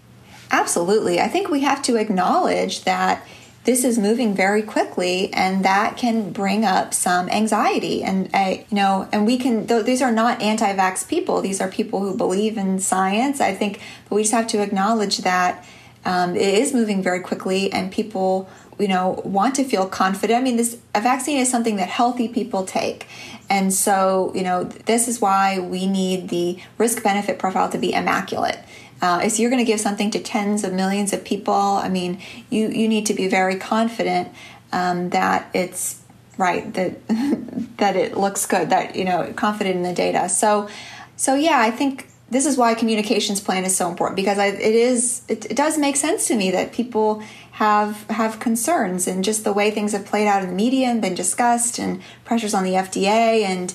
[0.51, 1.19] Absolutely.
[1.19, 3.25] I think we have to acknowledge that
[3.63, 8.75] this is moving very quickly and that can bring up some anxiety and uh, you
[8.75, 12.57] know and we can th- these are not anti-vax people these are people who believe
[12.57, 13.79] in science i think
[14.09, 15.63] but we just have to acknowledge that
[16.05, 18.49] um, it is moving very quickly and people
[18.81, 20.39] you know, want to feel confident.
[20.39, 23.07] I mean, this a vaccine is something that healthy people take.
[23.47, 27.93] And so, you know, this is why we need the risk benefit profile to be
[27.93, 28.57] immaculate.
[29.01, 32.21] Uh, if you're going to give something to tens of millions of people, I mean,
[32.49, 34.29] you, you need to be very confident
[34.71, 36.01] um, that it's
[36.37, 37.07] right, that
[37.77, 40.29] that it looks good, that you know, confident in the data.
[40.29, 40.69] So,
[41.15, 44.75] so yeah, I think this is why communications plan is so important because I, it
[44.75, 47.21] is it, it does make sense to me that people
[47.51, 51.01] have have concerns and just the way things have played out in the media and
[51.01, 53.73] been discussed and pressures on the FDA and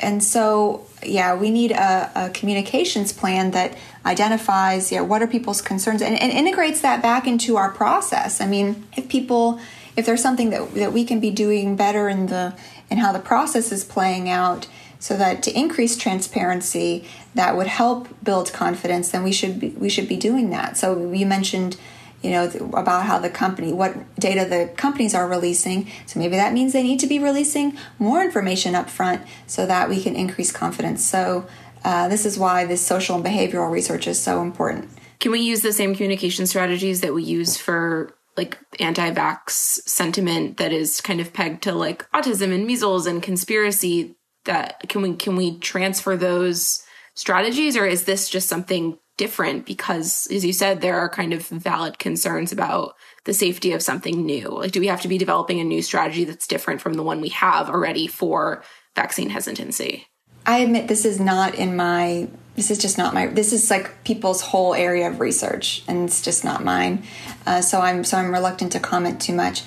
[0.00, 5.62] and so yeah we need a, a communications plan that identifies yeah what are people's
[5.62, 8.40] concerns and, and integrates that back into our process.
[8.40, 9.60] I mean if people
[9.96, 12.54] if there's something that, that we can be doing better in the
[12.90, 14.66] in how the process is playing out
[14.98, 19.88] so that to increase transparency that would help build confidence then we should be, we
[19.88, 20.76] should be doing that.
[20.76, 21.76] So you mentioned
[22.22, 25.88] you know about how the company what data the companies are releasing.
[26.06, 29.88] So maybe that means they need to be releasing more information up front so that
[29.88, 31.04] we can increase confidence.
[31.04, 31.46] So
[31.84, 34.88] uh, this is why this social and behavioral research is so important.
[35.20, 40.72] Can we use the same communication strategies that we use for like anti-vax sentiment that
[40.72, 45.36] is kind of pegged to like autism and measles and conspiracy that can we can
[45.36, 46.82] we transfer those
[47.14, 49.66] strategies or is this just something different?
[49.66, 54.24] Because as you said there are kind of valid concerns about the safety of something
[54.24, 54.48] new.
[54.48, 57.20] Like do we have to be developing a new strategy that's different from the one
[57.20, 58.64] we have already for
[58.96, 60.06] vaccine hesitancy
[60.46, 64.04] i admit this is not in my this is just not my this is like
[64.04, 67.02] people's whole area of research and it's just not mine.
[67.46, 69.62] Uh, so i'm so i'm reluctant to comment too much.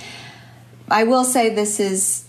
[0.90, 2.26] I will say this is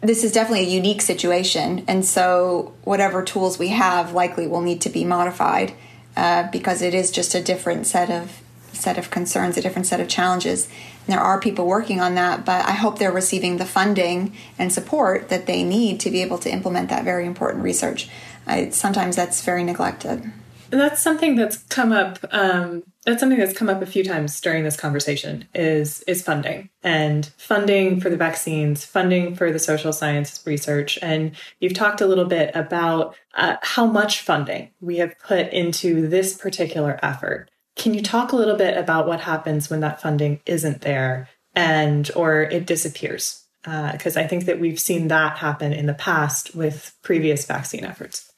[0.00, 1.84] this is definitely a unique situation.
[1.88, 5.72] And so whatever tools we have likely will need to be modified
[6.16, 8.42] uh, because it is just a different set of
[8.72, 10.68] set of concerns, a different set of challenges.
[11.08, 15.30] There are people working on that, but I hope they're receiving the funding and support
[15.30, 18.10] that they need to be able to implement that very important research.
[18.46, 20.30] I, sometimes that's very neglected.
[20.70, 22.18] And that's something that's come up.
[22.30, 25.48] Um, that's something that's come up a few times during this conversation.
[25.54, 31.32] Is is funding and funding for the vaccines, funding for the social science research, and
[31.58, 36.36] you've talked a little bit about uh, how much funding we have put into this
[36.36, 37.50] particular effort.
[37.78, 42.10] Can you talk a little bit about what happens when that funding isn't there and
[42.14, 43.42] or it disappears?
[43.62, 47.84] Because uh, I think that we've seen that happen in the past with previous vaccine
[47.84, 48.28] efforts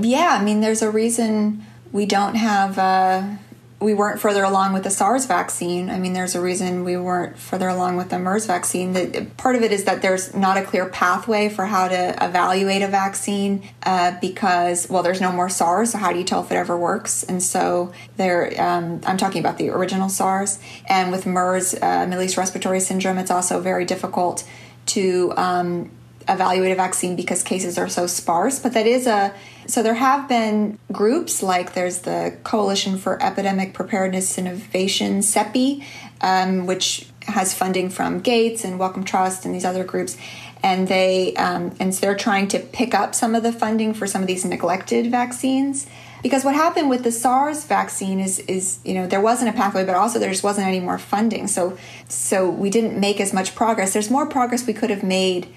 [0.00, 2.78] yeah, I mean, there's a reason we don't have.
[2.78, 3.36] Uh,
[3.80, 5.88] we weren't further along with the SARS vaccine.
[5.88, 8.92] I mean, there's a reason we weren't further along with the MERS vaccine.
[8.92, 12.82] That part of it is that there's not a clear pathway for how to evaluate
[12.82, 15.92] a vaccine uh, because, well, there's no more SARS.
[15.92, 17.22] So how do you tell if it ever works?
[17.22, 20.58] And so there, um, I'm talking about the original SARS,
[20.88, 24.42] and with MERS, uh, Middle East Respiratory Syndrome, it's also very difficult
[24.86, 25.90] to um,
[26.28, 28.58] evaluate a vaccine because cases are so sparse.
[28.58, 29.34] But that is a
[29.66, 35.84] so there have been groups like there's the Coalition for Epidemic Preparedness Innovation, CEPI,
[36.20, 40.16] um, which has funding from Gates and Wellcome Trust and these other groups.
[40.62, 44.06] And they um, and so they're trying to pick up some of the funding for
[44.06, 45.86] some of these neglected vaccines
[46.22, 49.84] because what happened with the SARS vaccine is is you know there wasn't a pathway,
[49.84, 51.46] but also there just wasn't any more funding.
[51.46, 53.92] So so we didn't make as much progress.
[53.92, 55.48] There's more progress we could have made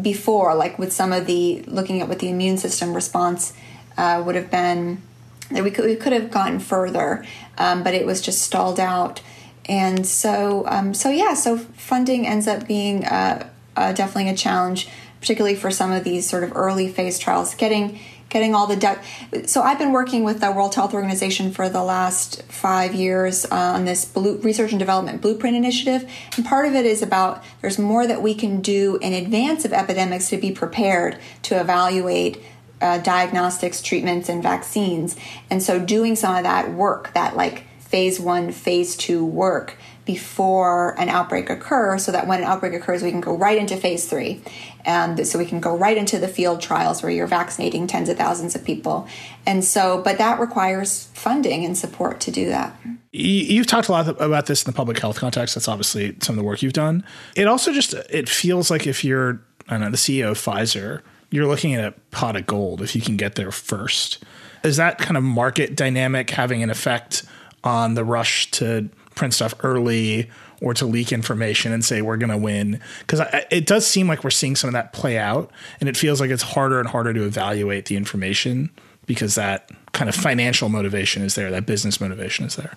[0.00, 3.52] before, like with some of the looking at what the immune system response
[3.96, 5.02] uh, would have been,
[5.50, 7.24] that we could we could have gotten further,
[7.56, 9.20] um, but it was just stalled out.
[9.66, 14.88] And so, um, so yeah, so funding ends up being uh, uh, definitely a challenge,
[15.20, 17.54] particularly for some of these sort of early phase trials.
[17.54, 17.98] Getting
[18.28, 19.00] getting all the data.
[19.46, 23.54] So I've been working with the World Health Organization for the last five years uh,
[23.54, 27.78] on this blue, research and development blueprint initiative, and part of it is about there's
[27.78, 32.42] more that we can do in advance of epidemics to be prepared to evaluate.
[32.80, 35.16] Uh, diagnostics, treatments, and vaccines.
[35.50, 39.76] And so, doing some of that work, that like phase one, phase two work,
[40.08, 43.76] before an outbreak occurs so that when an outbreak occurs we can go right into
[43.76, 44.42] phase three
[44.88, 48.16] and so we can go right into the field trials where you're vaccinating tens of
[48.16, 49.06] thousands of people.
[49.46, 52.74] And so but that requires funding and support to do that.
[53.12, 55.54] You've talked a lot about this in the public health context.
[55.54, 57.04] That's obviously some of the work you've done.
[57.36, 61.02] It also just it feels like if you're i don't know the ceo of pfizer
[61.30, 64.24] you're looking at a pot of gold if you can get there first.
[64.64, 67.24] Is that kind of market dynamic having an effect
[67.62, 70.30] on the rush to print stuff early
[70.60, 74.24] or to leak information and say we're going to win because it does seem like
[74.24, 75.50] we're seeing some of that play out
[75.80, 78.70] and it feels like it's harder and harder to evaluate the information
[79.06, 82.76] because that kind of financial motivation is there that business motivation is there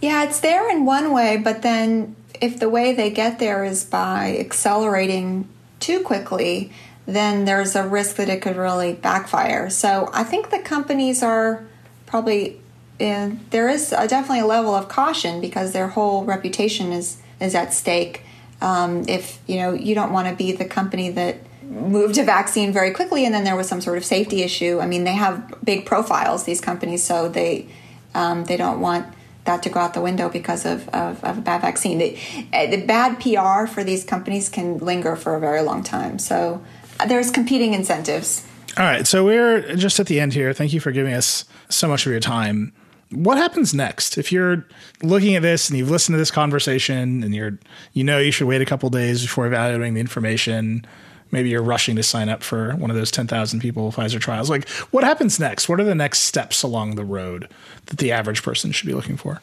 [0.00, 3.84] yeah it's there in one way but then if the way they get there is
[3.84, 5.48] by accelerating
[5.80, 6.72] too quickly,
[7.06, 9.70] then there's a risk that it could really backfire.
[9.70, 11.64] So I think the companies are
[12.06, 12.60] probably
[12.98, 17.54] in, there is a, definitely a level of caution because their whole reputation is is
[17.54, 18.22] at stake.
[18.60, 22.72] Um, if you know you don't want to be the company that moved a vaccine
[22.72, 24.78] very quickly and then there was some sort of safety issue.
[24.80, 27.68] I mean, they have big profiles these companies, so they
[28.14, 29.06] um, they don't want
[29.46, 31.98] that to go out the window because of, of, of a bad vaccine.
[31.98, 32.18] The,
[32.52, 36.18] uh, the bad PR for these companies can linger for a very long time.
[36.18, 36.62] So
[37.06, 38.46] there's competing incentives.
[38.76, 40.52] All right, so we're just at the end here.
[40.52, 42.72] Thank you for giving us so much of your time.
[43.10, 44.66] What happens next if you're
[45.02, 47.58] looking at this and you've listened to this conversation and you're
[47.92, 50.84] you know you should wait a couple days before evaluating the information?
[51.30, 54.48] Maybe you're rushing to sign up for one of those 10,000 people Pfizer trials.
[54.48, 55.68] Like, what happens next?
[55.68, 57.48] What are the next steps along the road
[57.86, 59.42] that the average person should be looking for?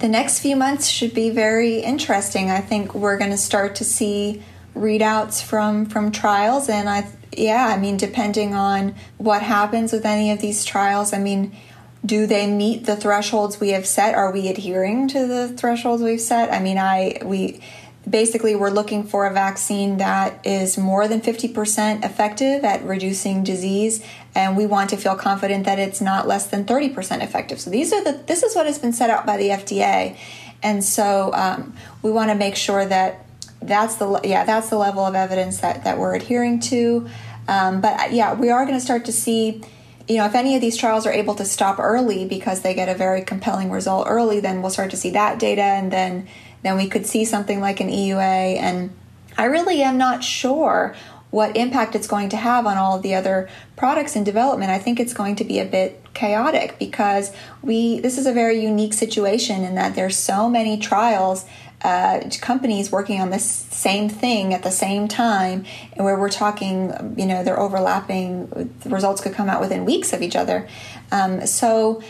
[0.00, 2.50] The next few months should be very interesting.
[2.50, 4.42] I think we're going to start to see
[4.74, 10.30] readouts from from trials and I yeah, I mean depending on what happens with any
[10.32, 11.56] of these trials, I mean
[12.04, 14.14] do they meet the thresholds we have set?
[14.14, 16.52] Are we adhering to the thresholds we've set?
[16.52, 17.60] I mean, I we
[18.08, 24.04] basically we're looking for a vaccine that is more than 50% effective at reducing disease
[24.34, 27.94] and we want to feel confident that it's not less than 30% effective so these
[27.94, 30.14] are the this is what has been set out by the fda
[30.62, 33.24] and so um, we want to make sure that
[33.66, 37.08] that's the yeah that's the level of evidence that that we're adhering to.
[37.48, 39.62] Um, but yeah, we are going to start to see.
[40.06, 42.88] You know, if any of these trials are able to stop early because they get
[42.88, 46.28] a very compelling result early, then we'll start to see that data, and then
[46.62, 48.58] then we could see something like an EUA.
[48.58, 48.90] And
[49.36, 50.94] I really am not sure
[51.34, 54.70] what impact it's going to have on all of the other products in development.
[54.70, 58.60] I think it's going to be a bit chaotic because we this is a very
[58.60, 61.44] unique situation in that there's so many trials
[61.82, 65.64] uh, companies working on this same thing at the same time,
[65.96, 68.46] where we're talking, you know, they're overlapping.
[68.84, 70.66] The results could come out within weeks of each other.
[71.10, 72.00] Um, so,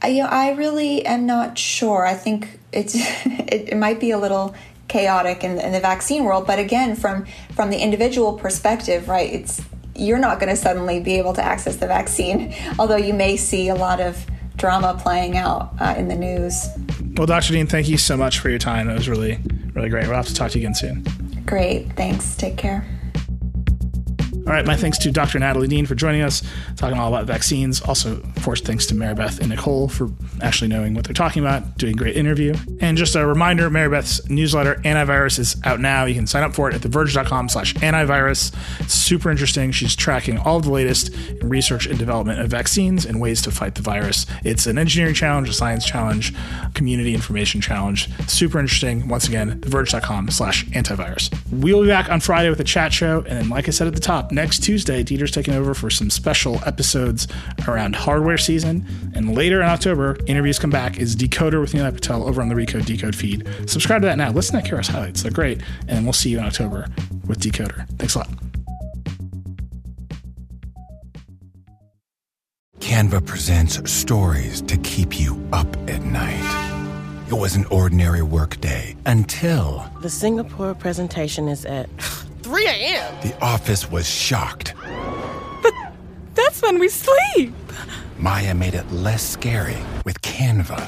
[0.00, 2.06] I, you know, I really am not sure.
[2.06, 2.94] I think it's
[3.26, 4.54] it, it might be a little
[4.88, 9.32] chaotic in, in the vaccine world, but again, from from the individual perspective, right?
[9.32, 9.62] It's
[9.94, 13.68] you're not going to suddenly be able to access the vaccine, although you may see
[13.68, 14.24] a lot of
[14.56, 16.68] drama playing out uh, in the news.
[17.16, 17.52] Well, Dr.
[17.52, 18.88] Dean, thank you so much for your time.
[18.88, 19.38] It was really,
[19.74, 20.06] really great.
[20.06, 21.04] We'll have to talk to you again soon.
[21.46, 21.92] Great.
[21.94, 22.36] Thanks.
[22.36, 22.86] Take care.
[24.48, 25.38] All right, my thanks to Dr.
[25.38, 26.42] Natalie Dean for joining us,
[26.76, 27.82] talking all about vaccines.
[27.82, 30.08] Also, of course, thanks to Mary Beth and Nicole for
[30.40, 32.54] actually knowing what they're talking about, doing a great interview.
[32.80, 36.06] And just a reminder, Mary Beth's newsletter, Antivirus, is out now.
[36.06, 38.56] You can sign up for it at theverge.com slash antivirus.
[38.88, 39.70] Super interesting.
[39.70, 43.50] She's tracking all of the latest in research and development of vaccines and ways to
[43.50, 44.24] fight the virus.
[44.44, 46.32] It's an engineering challenge, a science challenge,
[46.72, 48.08] community information challenge.
[48.30, 49.08] Super interesting.
[49.08, 51.38] Once again, theverge.com slash antivirus.
[51.52, 53.18] We'll be back on Friday with a chat show.
[53.26, 56.10] And then, like I said at the top, next Tuesday, Dieter's taking over for some
[56.10, 57.26] special episodes
[57.66, 58.86] around hardware season.
[59.12, 62.54] And later in October, interviews come back is Decoder with Nilay Patel over on the
[62.54, 63.48] Recode Decode feed.
[63.66, 64.30] Subscribe to that now.
[64.30, 65.24] Listen to Kara's highlights.
[65.24, 65.60] They're great.
[65.88, 66.86] And we'll see you in October
[67.26, 67.88] with Decoder.
[67.98, 68.28] Thanks a lot.
[72.78, 77.26] Canva presents stories to keep you up at night.
[77.26, 81.90] It was an ordinary workday until The Singapore presentation is at
[82.42, 83.20] 3 a.m.
[83.22, 84.74] the office was shocked.
[86.34, 87.52] That's when we sleep.
[88.18, 90.78] Maya made it less scary with Canva.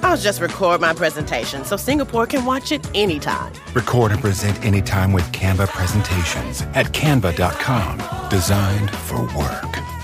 [0.04, 3.52] I'll just record my presentation so Singapore can watch it anytime.
[3.74, 8.28] Record and present anytime with Canva presentations at canva.com.
[8.30, 9.97] Designed for work.